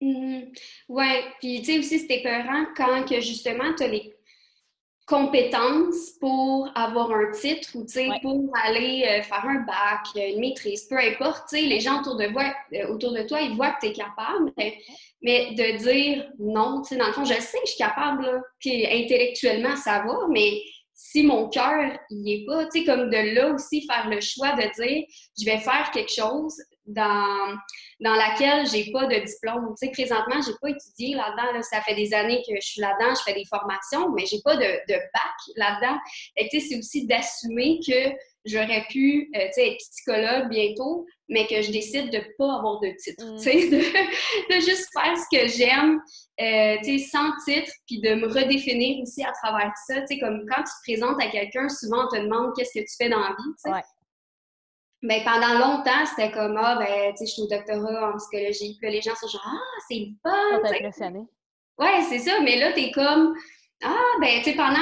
Mmh 0.01 0.51
oui, 0.89 1.05
puis 1.39 1.59
tu 1.59 1.65
sais 1.65 1.79
aussi, 1.79 1.99
c'était 1.99 2.19
épeurant 2.19 2.65
quand 2.75 3.07
que 3.07 3.19
justement, 3.21 3.73
tu 3.75 3.83
as 3.83 3.87
les 3.87 4.15
compétences 5.05 6.11
pour 6.19 6.69
avoir 6.75 7.11
un 7.11 7.31
titre 7.31 7.69
ou 7.75 7.85
pour 8.21 8.49
aller 8.63 9.03
euh, 9.05 9.21
faire 9.23 9.45
un 9.45 9.61
bac, 9.65 10.07
une 10.15 10.39
maîtrise, 10.39 10.85
peu 10.85 10.97
importe. 10.97 11.51
Les 11.51 11.79
gens 11.79 11.99
autour 11.99 12.15
de, 12.15 12.23
euh, 12.23 12.87
autour 12.87 13.11
de 13.11 13.23
toi, 13.23 13.41
ils 13.41 13.55
voient 13.55 13.71
que 13.71 13.85
tu 13.85 13.87
es 13.87 13.93
capable, 13.93 14.51
mais, 14.57 14.77
de 15.21 15.77
dire 15.77 16.29
non, 16.39 16.81
dans 16.91 17.07
le 17.07 17.13
fond, 17.13 17.25
je 17.25 17.33
sais 17.33 17.57
que 17.59 17.65
je 17.65 17.71
suis 17.71 17.77
capable, 17.77 18.41
puis 18.59 18.85
intellectuellement, 18.85 19.75
ça 19.75 20.03
va, 20.05 20.27
mais 20.29 20.61
si 20.93 21.23
mon 21.23 21.49
cœur 21.49 21.97
n'y 22.11 22.35
est 22.35 22.45
pas, 22.45 22.65
tu 22.65 22.79
sais, 22.79 22.85
comme 22.85 23.09
de 23.09 23.35
là 23.35 23.53
aussi 23.53 23.85
faire 23.85 24.09
le 24.09 24.21
choix 24.21 24.51
de 24.53 24.81
dire 24.81 25.03
je 25.37 25.45
vais 25.45 25.57
faire 25.57 25.91
quelque 25.91 26.11
chose 26.11 26.55
dans, 26.85 27.55
dans 27.99 28.13
laquelle 28.13 28.67
j'ai 28.67 28.91
pas 28.91 29.05
de 29.05 29.15
diplôme. 29.15 29.73
Tu 29.79 29.87
sais, 29.87 29.91
présentement, 29.91 30.41
j'ai 30.45 30.53
pas 30.61 30.69
étudié 30.69 31.15
là-dedans. 31.15 31.61
Ça 31.61 31.81
fait 31.81 31.95
des 31.95 32.13
années 32.13 32.41
que 32.47 32.55
je 32.55 32.67
suis 32.67 32.81
là-dedans, 32.81 33.13
je 33.15 33.23
fais 33.23 33.33
des 33.33 33.45
formations, 33.45 34.11
mais 34.11 34.25
j'ai 34.25 34.39
pas 34.43 34.55
de, 34.55 34.61
de, 34.61 34.95
bac 34.95 35.55
là-dedans. 35.55 35.97
Et 36.37 36.49
tu 36.49 36.59
sais, 36.59 36.67
c'est 36.67 36.77
aussi 36.77 37.07
d'assumer 37.07 37.79
que 37.85 38.11
j'aurais 38.45 38.85
pu 38.89 39.31
euh, 39.35 39.45
tu 39.47 39.53
sais, 39.53 39.71
être 39.71 39.77
psychologue 39.77 40.49
bientôt, 40.49 41.05
mais 41.29 41.47
que 41.47 41.61
je 41.61 41.71
décide 41.71 42.11
de 42.11 42.19
pas 42.37 42.57
avoir 42.57 42.81
de 42.81 42.89
titre. 43.01 43.25
Mm. 43.25 43.37
Tu 43.37 43.43
sais, 43.43 43.69
de, 44.49 44.55
juste 44.55 44.89
faire 44.93 45.15
ce 45.17 45.37
que 45.37 45.47
j'aime, 45.47 46.01
euh, 46.41 46.77
tu 46.83 46.99
sais, 46.99 47.05
sans 47.05 47.31
titre, 47.45 47.71
puis 47.87 48.01
de 48.01 48.15
me 48.15 48.27
redéfinir 48.27 49.01
aussi 49.01 49.23
à 49.23 49.31
travers 49.31 49.71
ça. 49.87 50.01
Tu 50.01 50.07
sais, 50.07 50.19
comme 50.19 50.45
quand 50.49 50.63
tu 50.63 50.71
te 50.71 50.91
présentes 50.91 51.21
à 51.21 51.27
quelqu'un, 51.27 51.69
souvent 51.69 52.05
on 52.05 52.07
te 52.09 52.21
demande 52.21 52.51
qu'est-ce 52.57 52.77
que 52.77 52.83
tu 52.83 52.95
fais 52.97 53.09
dans 53.09 53.21
la 53.21 53.29
vie, 53.29 53.53
tu 53.63 53.71
Ben, 55.03 55.21
pendant 55.25 55.59
longtemps, 55.59 56.05
c'était 56.05 56.31
comme, 56.31 56.57
ah, 56.57 56.77
ben, 56.77 57.11
tu 57.11 57.17
sais, 57.17 57.25
je 57.25 57.31
suis 57.33 57.41
au 57.41 57.47
doctorat 57.47 58.13
en 58.13 58.17
psychologie. 58.17 58.77
Puis 58.79 58.87
là, 58.87 58.89
les 58.89 59.01
gens 59.01 59.15
sont 59.15 59.27
genre, 59.27 59.45
ah, 59.45 59.79
c'est 59.89 60.07
bon! 60.23 60.65
impressionné? 60.65 61.27
Ouais, 61.77 62.01
c'est 62.07 62.19
ça. 62.19 62.39
Mais 62.41 62.57
là, 62.57 62.71
t'es 62.71 62.89
comme, 62.91 63.35
ah, 63.83 64.17
ben, 64.21 64.37
tu 64.37 64.51
sais, 64.51 64.55
pendant 64.55 64.79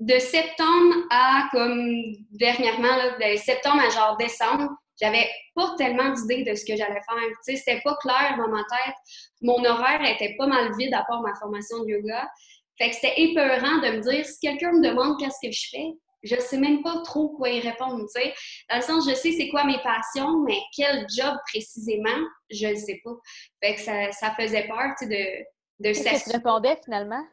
de 0.00 0.18
septembre 0.18 0.94
à 1.10 1.48
comme 1.50 1.90
dernièrement, 2.32 2.96
là, 2.96 3.16
de 3.16 3.36
septembre 3.36 3.80
à 3.80 3.88
genre 3.88 4.16
décembre, 4.18 4.68
j'avais 5.00 5.28
pas 5.54 5.74
tellement 5.78 6.10
d'idées 6.10 6.44
de 6.44 6.54
ce 6.54 6.64
que 6.64 6.76
j'allais 6.76 6.92
faire. 6.94 7.16
Tu 7.16 7.34
sais, 7.42 7.56
c'était 7.56 7.80
pas 7.82 7.96
clair 8.02 8.36
dans 8.36 8.48
ma 8.48 8.62
tête. 8.64 8.94
Mon 9.40 9.64
horaire 9.64 10.02
était 10.04 10.34
pas 10.36 10.46
mal 10.46 10.72
vide 10.78 10.92
à 10.92 11.04
part 11.08 11.22
ma 11.22 11.34
formation 11.36 11.80
de 11.84 11.88
yoga. 11.88 12.28
Fait 12.76 12.90
que 12.90 12.96
c'était 12.96 13.14
épeurant 13.16 13.78
de 13.78 13.96
me 13.96 14.00
dire, 14.00 14.26
si 14.26 14.38
quelqu'un 14.40 14.72
me 14.72 14.86
demande 14.86 15.18
qu'est-ce 15.18 15.46
que 15.46 15.52
je 15.52 15.68
fais, 15.70 15.92
je 16.24 16.40
sais 16.40 16.56
même 16.56 16.82
pas 16.82 17.02
trop 17.04 17.28
quoi 17.28 17.50
y 17.50 17.60
répondre, 17.60 18.00
tu 18.04 18.20
sais. 18.20 18.34
Dans 18.68 18.76
le 18.76 18.82
sens, 18.82 19.08
je 19.08 19.14
sais 19.14 19.32
c'est 19.32 19.48
quoi 19.48 19.64
mes 19.64 19.78
passions, 19.82 20.38
mais 20.40 20.58
quel 20.74 21.06
job 21.14 21.36
précisément, 21.52 22.26
je 22.50 22.66
ne 22.66 22.74
sais 22.74 23.00
pas. 23.04 23.14
Fait 23.62 23.74
que 23.74 23.80
ça, 23.80 24.10
ça 24.12 24.30
faisait 24.30 24.66
peur, 24.66 24.94
tu 24.98 25.06
sais, 25.06 25.44
de, 25.78 25.88
de 25.88 25.94
Qu'est-ce 25.94 26.24
que 26.24 26.30
tu 26.30 26.36
répondais 26.36 26.78
finalement? 26.84 27.24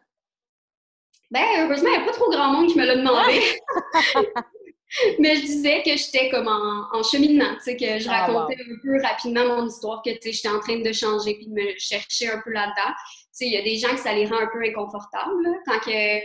Ben, 1.32 1.46
heureusement, 1.60 1.90
il 1.90 1.98
n'y 1.98 2.04
a 2.04 2.06
pas 2.06 2.12
trop 2.12 2.30
grand 2.30 2.52
monde 2.52 2.68
qui 2.68 2.78
me 2.78 2.86
l'a 2.86 2.98
demandé. 2.98 3.42
mais 5.20 5.38
je 5.38 5.42
disais 5.42 5.82
que 5.82 5.96
j'étais 5.96 6.30
comme 6.30 6.48
en, 6.48 7.04
cheminement, 7.04 7.56
tu 7.56 7.64
sais, 7.64 7.78
que 7.78 8.00
je 8.00 8.10
ah, 8.10 8.26
racontais 8.26 8.58
un 8.60 8.76
peu 8.84 9.02
rapidement 9.02 9.46
mon 9.46 9.68
histoire, 9.68 10.02
que, 10.04 10.10
tu 10.10 10.20
sais, 10.24 10.32
j'étais 10.34 10.50
en 10.50 10.60
train 10.60 10.80
de 10.80 10.92
changer 10.92 11.36
puis 11.36 11.48
de 11.48 11.54
me 11.54 11.78
chercher 11.78 12.30
un 12.30 12.42
peu 12.44 12.52
là-dedans. 12.52 12.92
Tu 12.92 13.28
sais, 13.32 13.46
il 13.46 13.54
y 13.54 13.58
a 13.58 13.62
des 13.62 13.78
gens 13.78 13.92
que 13.92 14.02
ça 14.02 14.14
les 14.14 14.26
rend 14.26 14.40
un 14.40 14.50
peu 14.52 14.62
inconfortables, 14.62 15.48
quand 15.66 15.80
que 15.80 16.20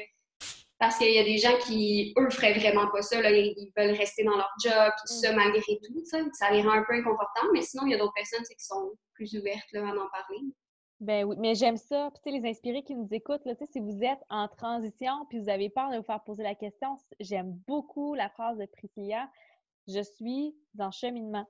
parce 0.79 0.99
qu'il 0.99 1.13
y 1.13 1.19
a 1.19 1.25
des 1.25 1.39
gens 1.39 1.57
qui, 1.67 2.13
eux, 2.19 2.29
feraient 2.29 2.59
vraiment 2.59 2.89
pas 2.91 3.01
ça. 3.01 3.21
Là, 3.21 3.31
ils 3.31 3.73
veulent 3.77 3.97
rester 3.97 4.25
dans 4.25 4.37
leur 4.37 4.53
job, 4.63 4.93
tout 5.01 5.15
ça, 5.15 5.33
mm. 5.33 5.37
malgré 5.37 5.79
tout. 5.83 6.05
Ça, 6.05 6.19
ça 6.33 6.51
les 6.51 6.63
rend 6.63 6.73
un 6.73 6.85
peu 6.85 6.95
inconfortables. 6.95 7.49
Mais 7.55 7.63
sinon, 7.63 7.87
il 7.87 7.93
y 7.93 7.95
a 7.95 7.99
d'autres 7.99 8.13
personnes 8.15 8.45
qui 8.45 8.65
sont 8.65 8.93
plus 9.15 9.35
ouvertes 9.39 9.73
là, 9.73 9.81
à 9.81 9.93
en 9.93 10.09
parler. 10.11 10.41
Ben 11.01 11.25
oui, 11.25 11.37
mais 11.39 11.55
j'aime 11.55 11.77
ça. 11.79 12.11
Puis, 12.23 12.39
les 12.39 12.49
inspirés 12.49 12.83
qui 12.83 12.95
nous 12.95 13.09
écoutent, 13.11 13.45
là, 13.47 13.55
si 13.71 13.81
vous 13.81 14.03
êtes 14.03 14.21
en 14.29 14.49
transition 14.49 15.27
puis 15.29 15.39
vous 15.39 15.49
avez 15.49 15.71
peur 15.71 15.91
de 15.91 15.97
vous 15.97 16.03
faire 16.03 16.23
poser 16.25 16.43
la 16.43 16.55
question, 16.55 16.97
j'aime 17.21 17.53
beaucoup 17.67 18.15
la 18.15 18.29
phrase 18.29 18.59
de 18.59 18.67
Priscilla. 18.67 19.31
Je 19.89 20.03
suis 20.03 20.55
en 20.79 20.91
cheminement. 20.91 21.47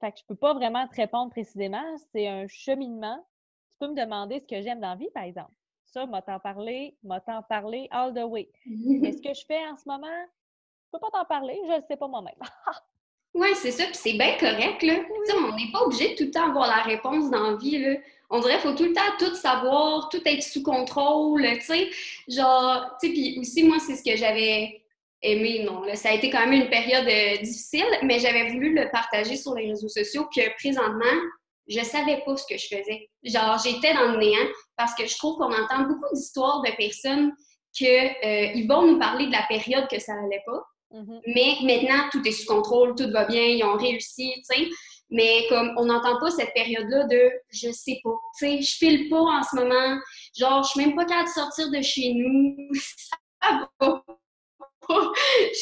Fait 0.00 0.12
que 0.12 0.18
je 0.18 0.24
peux 0.26 0.36
pas 0.36 0.54
vraiment 0.54 0.86
te 0.88 0.96
répondre 0.96 1.30
précisément. 1.30 1.84
C'est 2.12 2.26
un 2.26 2.46
cheminement. 2.48 3.24
Tu 3.70 3.78
peux 3.78 3.88
me 3.88 3.94
demander 3.94 4.40
ce 4.40 4.46
que 4.46 4.60
j'aime 4.60 4.80
dans 4.80 4.90
la 4.90 4.96
vie, 4.96 5.10
par 5.14 5.22
exemple 5.22 5.52
ça, 5.92 6.06
m'a 6.06 6.22
t'en 6.22 6.38
parlé, 6.38 6.96
m'a 7.02 7.20
t'en 7.20 7.42
parlé 7.42 7.86
all 7.90 8.14
the 8.14 8.24
way. 8.24 8.48
Mais 8.66 9.12
ce 9.12 9.20
que 9.20 9.34
je 9.34 9.44
fais 9.46 9.58
en 9.66 9.76
ce 9.76 9.82
moment, 9.86 10.06
je 10.06 10.90
peux 10.92 10.98
pas 10.98 11.10
t'en 11.12 11.24
parler, 11.24 11.58
je 11.66 11.76
ne 11.76 11.82
sais 11.86 11.96
pas 11.96 12.08
moi-même. 12.08 12.34
oui, 13.34 13.48
c'est 13.54 13.70
ça, 13.70 13.84
puis 13.84 13.94
c'est 13.94 14.14
bien 14.14 14.36
correct, 14.38 14.82
là. 14.82 14.94
On 15.34 15.56
n'est 15.56 15.70
pas 15.70 15.82
obligé 15.82 16.10
de 16.10 16.16
tout 16.16 16.24
le 16.24 16.30
temps 16.30 16.48
avoir 16.48 16.66
la 16.66 16.82
réponse 16.82 17.30
dans 17.30 17.50
la 17.50 17.56
vie, 17.56 17.78
là. 17.78 17.96
On 18.30 18.40
dirait 18.40 18.58
qu'il 18.58 18.70
faut 18.70 18.74
tout 18.74 18.84
le 18.84 18.94
temps 18.94 19.02
tout 19.18 19.34
savoir, 19.34 20.08
tout 20.08 20.22
être 20.24 20.42
sous 20.42 20.62
contrôle, 20.62 21.42
tu 21.58 21.60
sais. 21.60 21.90
Genre, 22.28 22.96
tu 22.98 23.08
sais, 23.08 23.12
puis 23.12 23.38
aussi, 23.38 23.64
moi, 23.64 23.76
c'est 23.78 23.94
ce 23.94 24.02
que 24.02 24.16
j'avais 24.16 24.82
aimé, 25.20 25.62
non. 25.64 25.82
Là. 25.82 25.94
Ça 25.96 26.08
a 26.08 26.12
été 26.12 26.30
quand 26.30 26.40
même 26.40 26.62
une 26.62 26.70
période 26.70 27.06
euh, 27.06 27.36
difficile, 27.42 27.84
mais 28.02 28.18
j'avais 28.18 28.50
voulu 28.50 28.74
le 28.74 28.90
partager 28.90 29.36
sur 29.36 29.54
les 29.54 29.68
réseaux 29.68 29.88
sociaux 29.88 30.26
que 30.34 30.40
présentement, 30.56 31.20
je 31.68 31.80
savais 31.80 32.22
pas 32.24 32.36
ce 32.36 32.46
que 32.46 32.58
je 32.58 32.66
faisais. 32.66 33.10
Genre, 33.22 33.58
j'étais 33.62 33.94
dans 33.94 34.12
le 34.12 34.18
néant 34.18 34.48
parce 34.82 34.94
que 34.96 35.06
je 35.06 35.16
trouve 35.16 35.36
qu'on 35.36 35.52
entend 35.52 35.84
beaucoup 35.86 36.12
d'histoires 36.12 36.60
de 36.62 36.72
personnes 36.76 37.32
qu'ils 37.72 37.86
euh, 37.88 38.66
vont 38.68 38.84
nous 38.84 38.98
parler 38.98 39.26
de 39.26 39.32
la 39.32 39.44
période 39.48 39.86
que 39.88 40.00
ça 40.00 40.12
n'allait 40.14 40.42
pas. 40.44 40.60
Mm-hmm. 40.90 41.20
Mais 41.26 41.54
maintenant, 41.62 42.08
tout 42.10 42.26
est 42.26 42.32
sous 42.32 42.46
contrôle, 42.46 42.96
tout 42.96 43.08
va 43.12 43.24
bien, 43.24 43.42
ils 43.42 43.62
ont 43.62 43.76
réussi, 43.76 44.32
tu 44.36 44.42
sais. 44.42 44.68
Mais 45.08 45.46
comme 45.48 45.72
on 45.76 45.84
n'entend 45.84 46.18
pas 46.18 46.30
cette 46.30 46.52
période-là 46.52 47.04
de 47.04 47.30
je 47.50 47.70
sais 47.70 48.00
pas, 48.02 48.10
tu 48.36 48.46
sais, 48.46 48.60
je 48.60 48.76
file 48.76 49.08
pas 49.08 49.20
en 49.20 49.42
ce 49.42 49.54
moment, 49.54 50.00
genre 50.36 50.64
je 50.64 50.70
suis 50.70 50.80
même 50.80 50.96
pas 50.96 51.04
capable 51.04 51.28
de 51.28 51.32
sortir 51.32 51.70
de 51.70 51.80
chez 51.80 52.14
nous, 52.14 52.56
ça 53.40 53.68
va 53.78 54.02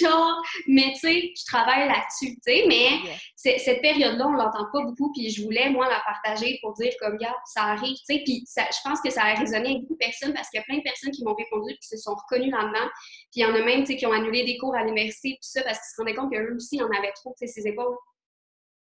genre, 0.01 0.43
mais 0.67 0.93
tu 0.95 1.01
sais, 1.01 1.33
je 1.37 1.45
travaille 1.47 1.89
là-dessus, 1.89 2.37
tu 2.37 2.41
sais, 2.43 2.65
mais 2.67 3.59
cette 3.59 3.81
période-là, 3.83 4.27
on 4.27 4.33
l'entend 4.33 4.67
pas 4.73 4.83
beaucoup, 4.83 5.13
puis 5.13 5.31
je 5.31 5.43
voulais, 5.43 5.71
moi, 5.71 5.89
la 5.89 6.01
partager 6.01 6.59
pour 6.63 6.73
dire, 6.75 6.93
comme, 7.01 7.17
gars, 7.19 7.37
ça 7.47 7.65
arrive, 7.65 7.97
tu 7.97 8.15
sais, 8.15 8.23
puis 8.25 8.45
je 8.47 8.89
pense 8.89 9.01
que 9.01 9.11
ça 9.11 9.25
a 9.25 9.35
résonné 9.35 9.71
avec 9.71 9.81
beaucoup 9.83 9.95
de 9.95 9.99
personnes 9.99 10.33
parce 10.33 10.49
qu'il 10.49 10.59
y 10.59 10.63
a 10.63 10.65
plein 10.65 10.79
de 10.79 10.83
personnes 10.83 11.11
qui 11.11 11.25
m'ont 11.25 11.35
répondu 11.35 11.77
qui 11.81 11.89
se 11.89 11.97
sont 11.97 12.15
reconnues 12.15 12.51
là-dedans, 12.51 12.89
puis 13.31 13.41
il 13.41 13.43
y 13.43 13.45
en 13.45 13.55
a 13.55 13.63
même, 13.63 13.81
tu 13.81 13.93
sais, 13.93 13.97
qui 13.97 14.07
ont 14.07 14.13
annulé 14.13 14.45
des 14.45 14.59
cours 14.59 14.75
à 14.75 14.85
l'université, 14.85 15.33
tout 15.33 15.49
ça, 15.49 15.63
parce 15.63 15.79
qu'ils 15.79 15.95
se 15.95 16.01
rendaient 16.01 16.15
compte 16.15 16.33
qu'eux 16.33 16.57
aussi, 16.57 16.83
en 16.83 16.87
avaient 16.87 17.13
trop, 17.13 17.35
tu 17.39 17.47
sais, 17.47 17.53
ses 17.53 17.69
épaules. 17.69 17.97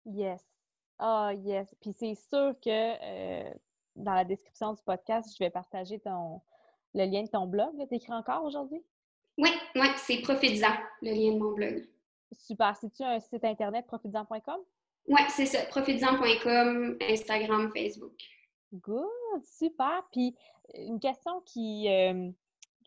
Yes. 0.06 0.42
Ah, 1.00 1.32
yes. 1.34 1.74
Puis 1.82 1.94
c'est 1.94 2.16
sûr 2.16 2.54
que 2.64 2.70
euh, 2.70 3.50
dans 3.96 4.14
la 4.14 4.24
description 4.24 4.74
du 4.74 4.82
podcast, 4.84 5.34
je 5.38 5.44
vais 5.44 5.50
partager 5.50 6.00
ton, 6.00 6.42
le 6.94 7.06
lien 7.06 7.24
de 7.24 7.30
ton 7.30 7.48
blog. 7.48 7.72
Tu 7.90 7.96
écris 7.96 8.14
encore 8.14 8.44
aujourd'hui? 8.44 8.84
Oui, 9.38 9.50
oui, 9.76 9.88
c'est 9.98 10.22
Profitisant, 10.22 10.76
le 11.02 11.12
lien 11.12 11.34
de 11.34 11.40
mon 11.40 11.52
blog. 11.52 11.88
Super. 12.32 12.76
C'est-tu 12.76 13.04
un 13.04 13.20
site 13.20 13.44
internet, 13.44 13.86
profitisant.com? 13.88 14.62
Oui, 15.08 15.22
c'est 15.30 15.46
ça. 15.46 15.64
Profitisant.com, 15.66 16.98
Instagram, 17.02 17.72
Facebook. 17.74 18.14
Good, 18.74 19.44
super. 19.44 20.04
Puis 20.12 20.36
une 20.76 21.00
question 21.00 21.42
qui, 21.46 21.90
euh, 21.90 22.30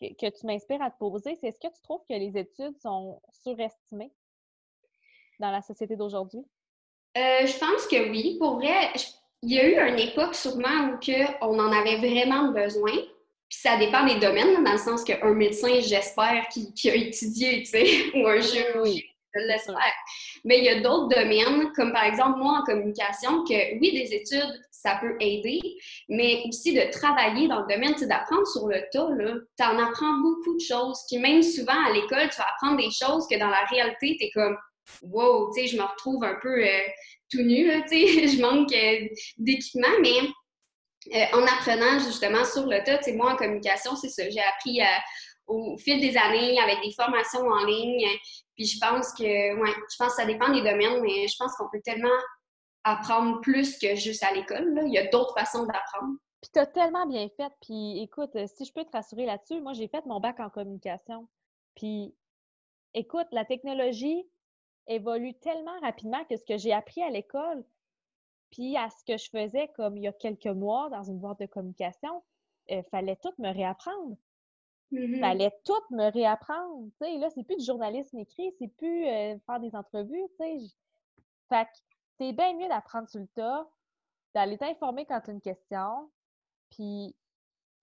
que, 0.00 0.30
tu 0.30 0.46
m'inspires 0.46 0.82
à 0.82 0.90
te 0.90 0.98
poser, 0.98 1.36
c'est 1.36 1.48
est-ce 1.48 1.60
que 1.60 1.72
tu 1.72 1.82
trouves 1.82 2.02
que 2.08 2.14
les 2.14 2.36
études 2.38 2.78
sont 2.78 3.20
surestimées 3.30 4.12
dans 5.40 5.50
la 5.50 5.60
société 5.60 5.96
d'aujourd'hui? 5.96 6.44
Euh, 7.16 7.46
je 7.46 7.58
pense 7.58 7.86
que 7.86 8.10
oui. 8.10 8.36
Pour 8.38 8.56
vrai, 8.56 8.92
il 9.42 9.52
y 9.52 9.60
a 9.60 9.68
eu 9.68 9.92
une 9.92 9.98
époque 9.98 10.34
sûrement 10.34 10.92
où 10.92 10.98
on 11.42 11.58
en 11.58 11.72
avait 11.72 11.96
vraiment 11.96 12.50
besoin. 12.50 12.92
Puis 13.48 13.58
ça 13.60 13.76
dépend 13.76 14.04
des 14.06 14.18
domaines, 14.18 14.62
dans 14.64 14.72
le 14.72 14.78
sens 14.78 15.04
qu'un 15.04 15.34
médecin, 15.34 15.80
j'espère, 15.80 16.46
qui, 16.48 16.90
a 16.90 16.94
étudié, 16.94 17.62
tu 17.62 17.66
sais, 17.66 18.10
ou 18.14 18.26
un 18.26 18.40
chirurgien, 18.40 19.02
je 19.34 19.40
l'espère. 19.40 19.76
Mais 20.44 20.58
il 20.58 20.64
y 20.64 20.68
a 20.68 20.80
d'autres 20.80 21.08
domaines, 21.08 21.72
comme 21.72 21.92
par 21.92 22.04
exemple 22.04 22.38
moi 22.38 22.60
en 22.60 22.64
communication, 22.64 23.44
que 23.44 23.78
oui, 23.78 23.92
des 23.92 24.14
études, 24.14 24.60
ça 24.70 24.98
peut 25.00 25.16
aider, 25.20 25.60
mais 26.08 26.42
aussi 26.46 26.74
de 26.74 26.90
travailler 26.90 27.48
dans 27.48 27.60
le 27.60 27.66
domaine, 27.74 27.94
c'est 27.96 28.06
d'apprendre 28.06 28.46
sur 28.46 28.68
le 28.68 28.82
tas, 28.92 29.08
là. 29.16 29.34
Tu 29.58 29.64
en 29.64 29.78
apprends 29.78 30.18
beaucoup 30.18 30.54
de 30.54 30.60
choses. 30.60 31.00
Puis 31.08 31.18
même 31.18 31.42
souvent 31.42 31.84
à 31.86 31.92
l'école, 31.92 32.28
tu 32.28 32.36
vas 32.36 32.46
apprendre 32.54 32.76
des 32.76 32.90
choses 32.90 33.26
que 33.26 33.38
dans 33.38 33.48
la 33.48 33.64
réalité, 33.70 34.16
tu 34.18 34.26
es 34.26 34.30
comme 34.30 34.56
wow, 35.02 35.50
tu 35.54 35.62
sais, 35.62 35.68
je 35.68 35.76
me 35.76 35.82
retrouve 35.82 36.24
un 36.24 36.36
peu 36.42 36.62
euh, 36.62 36.80
tout 37.30 37.42
nu, 37.42 37.70
tu 37.88 37.88
sais, 37.88 38.28
je 38.28 38.40
manque 38.40 38.72
euh, 38.72 39.08
d'équipement, 39.38 39.96
mais 40.02 40.28
euh, 41.12 41.24
en 41.32 41.42
apprenant 41.42 41.98
justement 41.98 42.44
sur 42.44 42.66
le 42.66 42.82
tas, 42.84 43.00
moi 43.12 43.32
en 43.32 43.36
communication, 43.36 43.96
c'est 43.96 44.08
ça, 44.08 44.28
j'ai 44.28 44.40
appris 44.40 44.80
au 45.46 45.76
fil 45.76 46.00
des 46.00 46.16
années 46.16 46.58
avec 46.60 46.80
des 46.82 46.92
formations 46.92 47.46
en 47.46 47.64
ligne, 47.64 48.06
puis 48.54 48.66
je 48.66 48.78
pense 48.78 49.12
que, 49.12 49.22
ouais, 49.22 49.74
je 49.90 49.96
pense 49.98 50.14
que 50.14 50.22
ça 50.22 50.26
dépend 50.26 50.52
des 50.52 50.62
domaines, 50.62 51.00
mais 51.02 51.28
je 51.28 51.34
pense 51.38 51.54
qu'on 51.56 51.68
peut 51.70 51.82
tellement 51.84 52.08
apprendre 52.84 53.40
plus 53.40 53.78
que 53.78 53.94
juste 53.94 54.22
à 54.22 54.32
l'école, 54.32 54.82
il 54.86 54.92
y 54.92 54.98
a 54.98 55.06
d'autres 55.08 55.34
façons 55.34 55.64
d'apprendre. 55.64 56.14
Puis 56.40 56.50
tu 56.52 56.58
as 56.58 56.66
tellement 56.66 57.06
bien 57.06 57.28
fait, 57.36 57.52
puis 57.62 58.02
écoute, 58.02 58.36
si 58.46 58.64
je 58.64 58.72
peux 58.72 58.84
te 58.84 58.92
rassurer 58.92 59.26
là-dessus, 59.26 59.60
moi 59.60 59.72
j'ai 59.72 59.88
fait 59.88 60.04
mon 60.06 60.20
bac 60.20 60.40
en 60.40 60.50
communication, 60.50 61.28
puis 61.74 62.14
écoute, 62.94 63.26
la 63.32 63.44
technologie, 63.44 64.26
évolue 64.86 65.34
tellement 65.34 65.78
rapidement 65.80 66.24
que 66.24 66.36
ce 66.36 66.44
que 66.44 66.56
j'ai 66.56 66.72
appris 66.72 67.02
à 67.02 67.10
l'école, 67.10 67.64
puis 68.54 68.76
à 68.76 68.88
ce 68.88 69.04
que 69.04 69.18
je 69.18 69.28
faisais 69.30 69.68
comme 69.74 69.96
il 69.96 70.04
y 70.04 70.08
a 70.08 70.12
quelques 70.12 70.46
mois 70.46 70.88
dans 70.88 71.02
une 71.02 71.18
boîte 71.18 71.40
de 71.40 71.46
communication, 71.46 72.22
il 72.68 72.78
euh, 72.78 72.82
fallait 72.84 73.16
tout 73.16 73.32
me 73.38 73.52
réapprendre. 73.52 74.16
Il 74.92 75.16
mmh 75.16 75.20
Fallait 75.20 75.52
tout 75.64 75.82
me 75.90 76.12
réapprendre. 76.12 76.88
sais 77.00 77.18
là, 77.18 77.28
c'est 77.30 77.42
plus 77.42 77.56
du 77.56 77.64
journalisme 77.64 78.16
écrit, 78.18 78.54
c'est 78.60 78.68
plus 78.68 79.06
euh, 79.06 79.36
faire 79.44 79.58
des 79.58 79.74
entrevues. 79.74 80.28
Fait 80.38 81.64
que 81.64 81.70
c'est 82.16 82.32
bien 82.32 82.54
mieux 82.54 82.68
d'apprendre 82.68 83.08
sur 83.08 83.20
le 83.20 83.26
tas, 83.34 83.68
d'aller 84.34 84.56
t'informer 84.56 85.04
quand 85.04 85.20
tu 85.20 85.30
as 85.30 85.32
une 85.32 85.40
question. 85.40 86.10
Puis, 86.70 87.16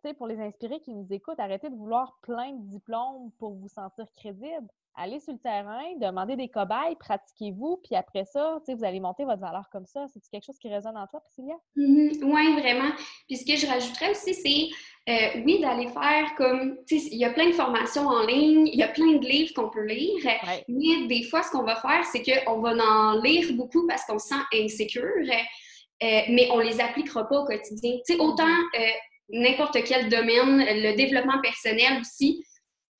sais, 0.01 0.13
pour 0.13 0.27
les 0.27 0.39
inspirés 0.39 0.79
qui 0.79 0.93
nous 0.93 1.07
écoutent, 1.11 1.39
arrêtez 1.39 1.69
de 1.69 1.75
vouloir 1.75 2.19
plein 2.21 2.53
de 2.53 2.67
diplômes 2.67 3.31
pour 3.39 3.53
vous 3.55 3.69
sentir 3.69 4.05
crédible 4.13 4.67
allez 4.95 5.19
sur 5.19 5.33
le 5.33 5.39
terrain, 5.39 5.81
demandez 5.99 6.35
des 6.35 6.49
cobayes, 6.49 6.95
pratiquez-vous, 6.99 7.81
puis 7.83 7.95
après 7.95 8.25
ça, 8.25 8.59
vous 8.67 8.83
allez 8.83 8.99
monter 8.99 9.25
votre 9.25 9.39
valeur 9.39 9.69
comme 9.71 9.85
ça. 9.85 10.05
C'est 10.13 10.21
quelque 10.31 10.45
chose 10.45 10.57
qui 10.57 10.69
résonne 10.69 10.97
en 10.97 11.07
toi, 11.07 11.21
Priscilla? 11.21 11.55
Mm-hmm. 11.77 12.23
Oui, 12.23 12.61
vraiment. 12.61 12.91
Puis 13.27 13.37
ce 13.37 13.45
que 13.45 13.57
je 13.57 13.67
rajouterais 13.67 14.11
aussi, 14.11 14.33
c'est 14.33 15.11
euh, 15.11 15.41
oui, 15.45 15.59
d'aller 15.59 15.87
faire 15.87 16.35
comme, 16.37 16.77
il 16.89 17.17
y 17.17 17.25
a 17.25 17.31
plein 17.31 17.47
de 17.47 17.53
formations 17.53 18.07
en 18.07 18.25
ligne, 18.25 18.67
il 18.67 18.77
y 18.77 18.83
a 18.83 18.87
plein 18.87 19.13
de 19.13 19.25
livres 19.25 19.53
qu'on 19.55 19.69
peut 19.69 19.85
lire, 19.85 20.23
mais 20.67 21.07
des 21.07 21.23
fois, 21.23 21.41
ce 21.41 21.51
qu'on 21.51 21.63
va 21.63 21.75
faire, 21.75 22.03
c'est 22.05 22.21
qu'on 22.23 22.59
va 22.59 22.71
en 22.71 23.21
lire 23.21 23.53
beaucoup 23.53 23.87
parce 23.87 24.05
qu'on 24.05 24.19
se 24.19 24.27
sent 24.27 24.41
insécure, 24.53 25.03
euh, 25.03 26.21
mais 26.29 26.49
on 26.51 26.59
les 26.59 26.79
appliquera 26.79 27.27
pas 27.27 27.41
au 27.41 27.45
quotidien. 27.45 27.97
Autant 28.19 28.43
euh, 28.45 28.79
n'importe 29.31 29.77
quel 29.83 30.09
domaine, 30.09 30.57
le 30.59 30.95
développement 30.95 31.41
personnel 31.41 31.99
aussi, 31.99 32.43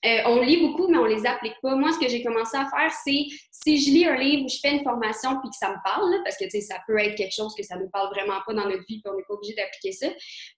euh, 0.04 0.18
on 0.26 0.42
lit 0.42 0.58
beaucoup, 0.58 0.88
mais 0.88 0.98
on 0.98 1.06
les 1.06 1.28
applique 1.28 1.54
pas. 1.62 1.76
Moi, 1.76 1.92
ce 1.92 2.00
que 2.00 2.10
j'ai 2.10 2.24
commencé 2.24 2.58
à 2.58 2.66
faire, 2.66 2.92
c'est 3.04 3.26
si 3.52 3.80
je 3.80 3.92
lis 3.92 4.06
un 4.06 4.16
livre 4.16 4.46
ou 4.46 4.50
je 4.50 4.58
fais 4.60 4.76
une 4.76 4.84
formation 4.84 5.40
puis 5.42 5.50
que 5.52 5.56
ça 5.56 5.70
me 5.70 5.84
parle, 5.84 6.12
parce 6.24 6.38
que 6.38 6.50
ça 6.60 6.78
peut 6.88 6.98
être 6.98 7.16
quelque 7.16 7.34
chose 7.34 7.54
que 7.56 7.62
ça 7.62 7.76
ne 7.76 7.84
nous 7.84 7.90
parle 7.90 8.10
vraiment 8.10 8.40
pas 8.46 8.54
dans 8.54 8.66
notre 8.66 8.84
vie 8.88 9.00
puis 9.00 9.04
on 9.06 9.16
n'est 9.16 9.24
pas 9.28 9.36
obligé 9.36 9.54
d'appliquer 9.54 9.92
ça. 9.92 10.08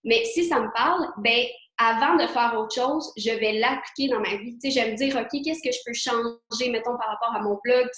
Mais 0.05 0.23
si 0.23 0.45
ça 0.45 0.61
me 0.61 0.71
parle, 0.73 1.07
ben 1.17 1.45
avant 1.77 2.15
de 2.15 2.27
faire 2.27 2.55
autre 2.57 2.73
chose, 2.73 3.11
je 3.17 3.31
vais 3.31 3.53
l'appliquer 3.53 4.07
dans 4.07 4.21
ma 4.21 4.37
vie. 4.37 4.57
Je 4.63 4.79
vais 4.79 4.91
me 4.91 4.95
dire, 4.95 5.17
OK, 5.17 5.41
qu'est-ce 5.43 5.61
que 5.61 5.73
je 5.73 5.79
peux 5.85 5.93
changer, 5.93 6.69
mettons, 6.69 6.95
par 6.97 7.09
rapport 7.09 7.35
à 7.35 7.41
mon 7.41 7.59
blog, 7.65 7.89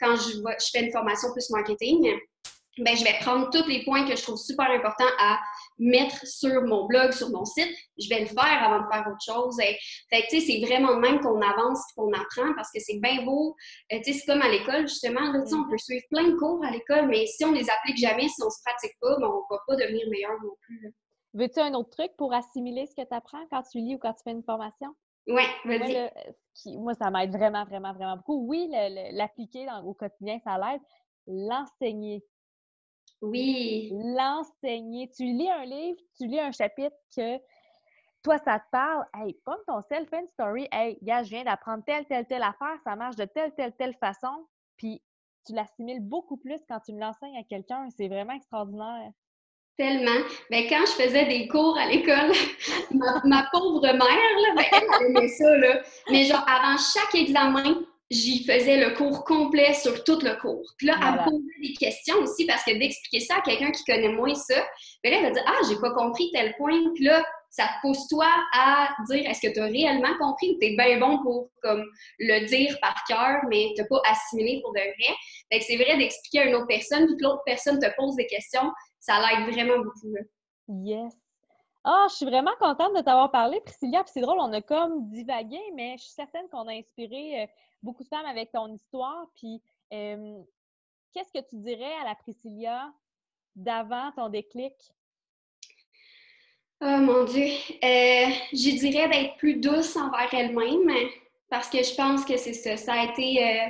quand 0.00 0.16
je 0.16 0.70
fais 0.72 0.84
une 0.84 0.92
formation 0.92 1.32
plus 1.32 1.48
marketing 1.50 2.12
ben, 2.78 2.96
je 2.96 3.04
vais 3.04 3.18
prendre 3.20 3.50
tous 3.50 3.68
les 3.68 3.84
points 3.84 4.08
que 4.08 4.16
je 4.16 4.22
trouve 4.22 4.38
super 4.38 4.70
importants 4.70 5.12
à 5.20 5.38
mettre 5.78 6.26
sur 6.26 6.62
mon 6.62 6.86
blog, 6.86 7.12
sur 7.12 7.28
mon 7.30 7.44
site. 7.44 7.68
Je 7.98 8.08
vais 8.08 8.20
le 8.20 8.26
faire 8.26 8.62
avant 8.62 8.84
de 8.84 8.90
faire 8.90 9.06
autre 9.06 9.22
chose. 9.24 9.58
Et, 9.60 9.76
fait 10.10 10.26
tu 10.30 10.40
sais, 10.40 10.46
c'est 10.46 10.66
vraiment 10.66 10.96
même 10.96 11.20
qu'on 11.20 11.40
avance 11.40 11.80
et 11.80 12.00
qu'on 12.00 12.12
apprend 12.12 12.54
parce 12.54 12.70
que 12.72 12.80
c'est 12.80 12.98
bien 12.98 13.24
beau. 13.24 13.54
Euh, 13.92 13.98
tu 14.04 14.12
sais, 14.12 14.18
c'est 14.18 14.26
comme 14.26 14.42
à 14.42 14.48
l'école, 14.48 14.88
justement. 14.88 15.20
Là, 15.20 15.40
on 15.52 15.68
peut 15.68 15.78
suivre 15.78 16.04
plein 16.10 16.28
de 16.28 16.34
cours 16.36 16.64
à 16.64 16.70
l'école, 16.70 17.08
mais 17.08 17.26
si 17.26 17.44
on 17.44 17.52
les 17.52 17.68
applique 17.68 17.98
jamais, 17.98 18.28
si 18.28 18.42
on 18.42 18.50
se 18.50 18.62
pratique 18.64 18.96
pas, 19.00 19.16
ben, 19.18 19.28
on 19.28 19.54
va 19.54 19.60
pas 19.66 19.76
devenir 19.76 20.08
meilleur 20.08 20.32
non 20.42 20.54
plus. 20.62 20.94
Veux-tu 21.34 21.60
un 21.60 21.74
autre 21.74 21.90
truc 21.90 22.12
pour 22.16 22.32
assimiler 22.32 22.86
ce 22.86 22.94
que 22.94 23.06
tu 23.06 23.14
apprends 23.14 23.44
quand 23.50 23.62
tu 23.70 23.78
lis 23.78 23.96
ou 23.96 23.98
quand 23.98 24.12
tu 24.12 24.22
fais 24.24 24.32
une 24.32 24.42
formation? 24.42 24.94
Oui, 25.26 25.42
vas-y. 25.64 25.92
Moi, 25.92 26.10
moi, 26.78 26.94
ça 26.94 27.10
m'aide 27.10 27.32
vraiment, 27.32 27.64
vraiment, 27.64 27.92
vraiment 27.92 28.16
beaucoup. 28.16 28.46
Oui, 28.46 28.70
l'appliquer 29.12 29.66
au 29.84 29.94
quotidien, 29.94 30.38
ça 30.44 30.58
l'aide. 30.58 30.80
L'enseigner 31.26 32.22
oui. 33.22 33.90
L'enseigner. 33.92 35.10
Tu 35.16 35.24
lis 35.24 35.50
un 35.50 35.64
livre, 35.64 35.98
tu 36.16 36.26
lis 36.26 36.40
un 36.40 36.52
chapitre 36.52 36.96
que 37.16 37.38
toi, 38.22 38.38
ça 38.38 38.58
te 38.58 38.64
parle. 38.70 39.04
Hey, 39.14 39.36
pomme 39.44 39.62
ton 39.66 39.80
self 39.82 40.08
fais 40.08 40.26
story. 40.26 40.68
Hey, 40.70 40.98
gars, 41.02 41.22
je 41.22 41.30
viens 41.30 41.44
d'apprendre 41.44 41.82
telle, 41.84 42.04
telle, 42.06 42.26
telle 42.26 42.42
affaire. 42.42 42.76
Ça 42.84 42.96
marche 42.96 43.16
de 43.16 43.24
telle, 43.24 43.52
telle, 43.54 43.74
telle 43.76 43.94
façon. 43.94 44.46
Puis 44.76 45.02
tu 45.46 45.54
l'assimiles 45.54 46.00
beaucoup 46.00 46.36
plus 46.36 46.60
quand 46.68 46.80
tu 46.80 46.92
me 46.92 47.00
l'enseignes 47.00 47.36
à 47.38 47.44
quelqu'un. 47.44 47.88
C'est 47.96 48.08
vraiment 48.08 48.34
extraordinaire. 48.34 49.10
Tellement. 49.76 50.20
Ben, 50.50 50.66
quand 50.68 50.84
je 50.86 51.02
faisais 51.02 51.26
des 51.26 51.48
cours 51.48 51.76
à 51.78 51.86
l'école, 51.86 52.32
ma, 53.24 53.48
pauvre 53.52 53.80
mère, 53.80 53.98
là, 53.98 54.54
ben, 54.54 54.64
elle 54.72 55.06
aimait 55.06 55.28
ça. 55.28 55.56
Là. 55.56 55.80
Mais 56.10 56.24
genre, 56.24 56.44
avant 56.46 56.76
chaque 56.76 57.14
examen, 57.14 57.82
j'y 58.12 58.44
faisais 58.44 58.76
le 58.76 58.94
cours 58.94 59.24
complet 59.24 59.72
sur 59.74 60.04
tout 60.04 60.18
le 60.22 60.38
cours. 60.40 60.74
Puis 60.76 60.86
là, 60.86 60.94
elle 61.00 61.12
me 61.12 61.24
posait 61.24 61.68
des 61.68 61.74
questions 61.74 62.16
aussi 62.18 62.46
parce 62.46 62.62
que 62.64 62.78
d'expliquer 62.78 63.20
ça 63.20 63.36
à 63.36 63.40
quelqu'un 63.40 63.70
qui 63.70 63.84
connaît 63.84 64.12
moins 64.12 64.34
ça, 64.34 64.62
ben 65.02 65.10
là, 65.10 65.18
elle 65.18 65.24
va 65.24 65.30
dire 65.30 65.44
Ah, 65.46 65.60
j'ai 65.68 65.76
pas 65.80 65.92
compris 65.92 66.30
tel 66.32 66.54
point. 66.56 66.78
Puis 66.94 67.04
là, 67.04 67.24
ça 67.50 67.64
te 67.64 67.86
pousse 67.86 68.08
toi 68.08 68.28
à 68.54 68.94
dire 69.10 69.28
est-ce 69.28 69.46
que 69.46 69.52
tu 69.52 69.60
as 69.60 69.64
réellement 69.64 70.16
compris 70.18 70.50
ou 70.50 70.58
tu 70.58 70.66
es 70.66 70.76
bien 70.76 70.98
bon 70.98 71.22
pour 71.22 71.50
comme 71.62 71.84
le 72.18 72.46
dire 72.46 72.78
par 72.80 73.02
cœur, 73.06 73.42
mais 73.48 73.72
tu 73.76 73.86
pas 73.86 74.00
assimilé 74.06 74.60
pour 74.62 74.72
de 74.72 74.80
vrai? 74.80 75.14
Fait 75.50 75.58
que 75.58 75.64
c'est 75.64 75.76
vrai 75.76 75.96
d'expliquer 75.98 76.40
à 76.40 76.44
une 76.46 76.54
autre 76.54 76.66
personne, 76.66 77.06
puis 77.06 77.16
que 77.16 77.22
l'autre 77.22 77.42
personne 77.44 77.78
te 77.78 77.86
pose 77.96 78.16
des 78.16 78.26
questions, 78.26 78.70
ça 79.00 79.20
l'aide 79.20 79.52
vraiment 79.52 79.78
beaucoup. 79.78 80.14
Yes. 80.68 81.12
Ah, 81.84 82.06
je 82.10 82.14
suis 82.14 82.26
vraiment 82.26 82.52
contente 82.60 82.94
de 82.94 83.00
t'avoir 83.00 83.30
parlé, 83.30 83.60
Priscilla. 83.60 84.04
Puis 84.04 84.12
c'est 84.14 84.20
drôle, 84.20 84.38
on 84.40 84.52
a 84.52 84.60
comme 84.62 85.08
divagué, 85.10 85.60
mais 85.74 85.96
je 85.98 86.04
suis 86.04 86.12
certaine 86.12 86.48
qu'on 86.48 86.68
a 86.68 86.72
inspiré 86.72 87.42
euh, 87.42 87.46
beaucoup 87.82 88.04
de 88.04 88.08
femmes 88.08 88.26
avec 88.26 88.52
ton 88.52 88.72
histoire. 88.72 89.26
Puis 89.34 89.60
qu'est-ce 89.90 91.32
que 91.32 91.44
tu 91.48 91.56
dirais 91.56 91.92
à 92.00 92.04
la 92.04 92.14
Priscilla 92.14 92.92
d'avant 93.56 94.12
ton 94.12 94.28
déclic? 94.28 94.74
Oh 96.84 96.98
mon 96.98 97.24
Dieu. 97.24 97.44
Euh, 97.44 98.26
je 98.52 98.78
dirais 98.78 99.08
d'être 99.08 99.36
plus 99.36 99.54
douce 99.56 99.96
envers 99.96 100.32
elle-même 100.32 100.90
parce 101.48 101.68
que 101.68 101.82
je 101.82 101.94
pense 101.94 102.24
que 102.24 102.36
c'est 102.36 102.54
ça. 102.54 102.76
Ça 102.76 102.94
a 102.94 103.04
été 103.04 103.44
euh, 103.44 103.68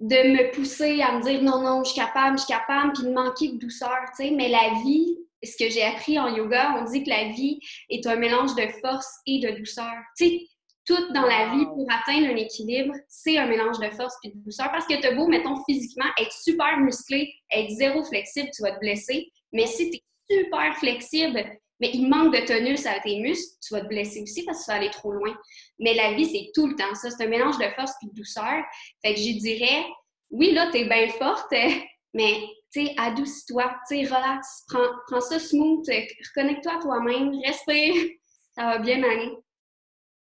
de 0.00 0.16
me 0.32 0.50
pousser 0.54 1.02
à 1.02 1.12
me 1.12 1.22
dire 1.22 1.42
non, 1.42 1.60
non, 1.60 1.84
je 1.84 1.90
suis 1.90 2.00
capable, 2.00 2.38
je 2.38 2.44
suis 2.44 2.54
capable, 2.54 2.92
puis 2.94 3.02
de 3.02 3.12
manquer 3.12 3.48
de 3.48 3.58
douceur, 3.58 3.98
tu 4.16 4.24
sais. 4.24 4.30
Mais 4.30 4.48
la 4.48 4.80
vie, 4.82 5.18
ce 5.44 5.56
que 5.56 5.70
j'ai 5.70 5.82
appris 5.82 6.18
en 6.18 6.34
yoga, 6.34 6.76
on 6.80 6.90
dit 6.90 7.04
que 7.04 7.10
la 7.10 7.28
vie 7.30 7.58
est 7.90 8.06
un 8.06 8.16
mélange 8.16 8.54
de 8.54 8.66
force 8.80 9.08
et 9.26 9.40
de 9.40 9.58
douceur. 9.58 9.92
Tu 10.16 10.24
sais, 10.24 10.40
tout 10.86 11.12
dans 11.12 11.22
la 11.22 11.54
vie 11.54 11.64
pour 11.66 11.86
atteindre 11.90 12.28
un 12.28 12.36
équilibre, 12.36 12.94
c'est 13.08 13.38
un 13.38 13.46
mélange 13.46 13.78
de 13.78 13.88
force 13.90 14.14
et 14.24 14.30
de 14.30 14.38
douceur. 14.44 14.70
Parce 14.70 14.86
que 14.86 15.00
tu 15.00 15.16
beau, 15.16 15.28
mettons, 15.28 15.62
physiquement, 15.64 16.06
être 16.20 16.32
super 16.32 16.78
musclé, 16.78 17.32
être 17.50 17.70
zéro 17.70 18.04
flexible, 18.04 18.50
tu 18.54 18.62
vas 18.62 18.72
te 18.72 18.80
blesser. 18.80 19.30
Mais 19.52 19.66
si 19.66 19.90
tu 19.90 19.96
es 19.96 20.42
super 20.42 20.76
flexible, 20.76 21.42
mais 21.80 21.90
il 21.92 22.08
manque 22.08 22.34
de 22.34 22.46
tonus 22.46 22.86
à 22.86 23.00
tes 23.00 23.18
muscles, 23.18 23.56
tu 23.66 23.74
vas 23.74 23.80
te 23.80 23.86
blesser 23.86 24.22
aussi 24.22 24.44
parce 24.44 24.60
que 24.60 24.64
tu 24.64 24.70
vas 24.70 24.76
aller 24.76 24.90
trop 24.90 25.12
loin. 25.12 25.34
Mais 25.78 25.94
la 25.94 26.12
vie, 26.12 26.26
c'est 26.26 26.50
tout 26.54 26.66
le 26.66 26.76
temps 26.76 26.94
ça. 26.94 27.10
C'est 27.10 27.24
un 27.24 27.28
mélange 27.28 27.58
de 27.58 27.68
force 27.74 27.92
et 28.02 28.06
de 28.06 28.14
douceur. 28.14 28.62
Fait 29.02 29.14
que 29.14 29.20
je 29.20 29.38
dirais, 29.38 29.84
oui, 30.30 30.52
là, 30.52 30.70
tu 30.70 30.78
es 30.78 30.84
bien 30.84 31.08
forte, 31.08 31.52
mais 32.14 32.34
tu 32.74 32.86
sais, 32.86 32.94
adoucis-toi, 32.98 33.72
tu 33.88 34.04
sais, 34.04 34.14
relax, 34.14 34.64
prends, 34.68 34.88
prends 35.06 35.20
ça 35.20 35.38
smooth, 35.38 35.86
reconnecte-toi 35.88 36.72
à 36.72 36.80
toi-même, 36.80 37.40
respire, 37.44 37.94
ça 38.56 38.64
va 38.64 38.78
bien 38.78 39.02
aller. 39.02 39.32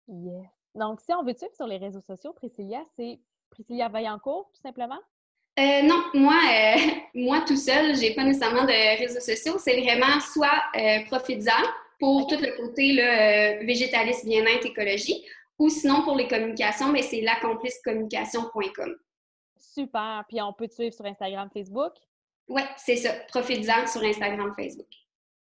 Yes. 0.07 0.47
Donc, 0.73 1.01
si 1.01 1.13
on 1.13 1.23
veut 1.23 1.33
te 1.33 1.39
suivre 1.39 1.55
sur 1.55 1.67
les 1.67 1.77
réseaux 1.77 2.01
sociaux, 2.01 2.33
Priscilla, 2.33 2.83
c'est 2.95 3.19
Priscilla 3.51 3.89
Vaillancourt, 3.89 4.49
tout 4.55 4.61
simplement? 4.61 4.99
Euh, 5.59 5.83
non, 5.83 6.03
moi, 6.13 6.33
euh, 6.49 6.79
moi 7.13 7.41
tout 7.45 7.57
seul, 7.57 7.95
j'ai 7.95 8.15
pas 8.15 8.23
nécessairement 8.23 8.63
de 8.63 8.99
réseaux 8.99 9.19
sociaux. 9.19 9.59
C'est 9.59 9.79
vraiment 9.79 10.19
soit 10.21 10.63
euh, 10.77 11.05
Profitzant 11.05 11.51
pour 11.99 12.25
tout 12.25 12.37
le 12.39 12.57
côté 12.57 12.93
là, 12.93 13.03
euh, 13.59 13.65
végétaliste, 13.65 14.25
bien-être, 14.25 14.65
écologie, 14.65 15.23
ou 15.59 15.69
sinon 15.69 16.01
pour 16.03 16.15
les 16.15 16.27
communications, 16.27 16.91
mais 16.91 17.03
c'est 17.03 17.21
l'accomplissecommunication.com. 17.21 18.95
Super. 19.57 20.23
Puis 20.27 20.41
on 20.41 20.53
peut 20.53 20.67
te 20.67 20.73
suivre 20.73 20.93
sur 20.93 21.05
Instagram, 21.05 21.49
Facebook? 21.53 21.93
Oui, 22.51 22.61
c'est 22.75 22.97
ça. 22.97 23.13
Profitzant 23.29 23.87
sur 23.87 24.03
Instagram, 24.03 24.51
Facebook. 24.53 24.89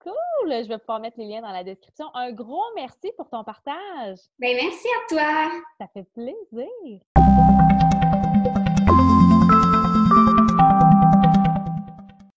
Cool! 0.01 0.63
Je 0.63 0.69
vais 0.69 0.79
pouvoir 0.79 1.01
mettre 1.01 1.19
les 1.19 1.27
liens 1.27 1.43
dans 1.43 1.51
la 1.51 1.65
description. 1.65 2.07
Un 2.15 2.31
gros 2.31 2.63
merci 2.77 3.11
pour 3.17 3.29
ton 3.29 3.43
partage. 3.43 4.19
Ben 4.39 4.55
merci 4.55 4.87
à 4.87 5.09
toi. 5.09 5.61
Ça 5.79 5.89
fait 5.93 6.07
plaisir. 6.15 7.01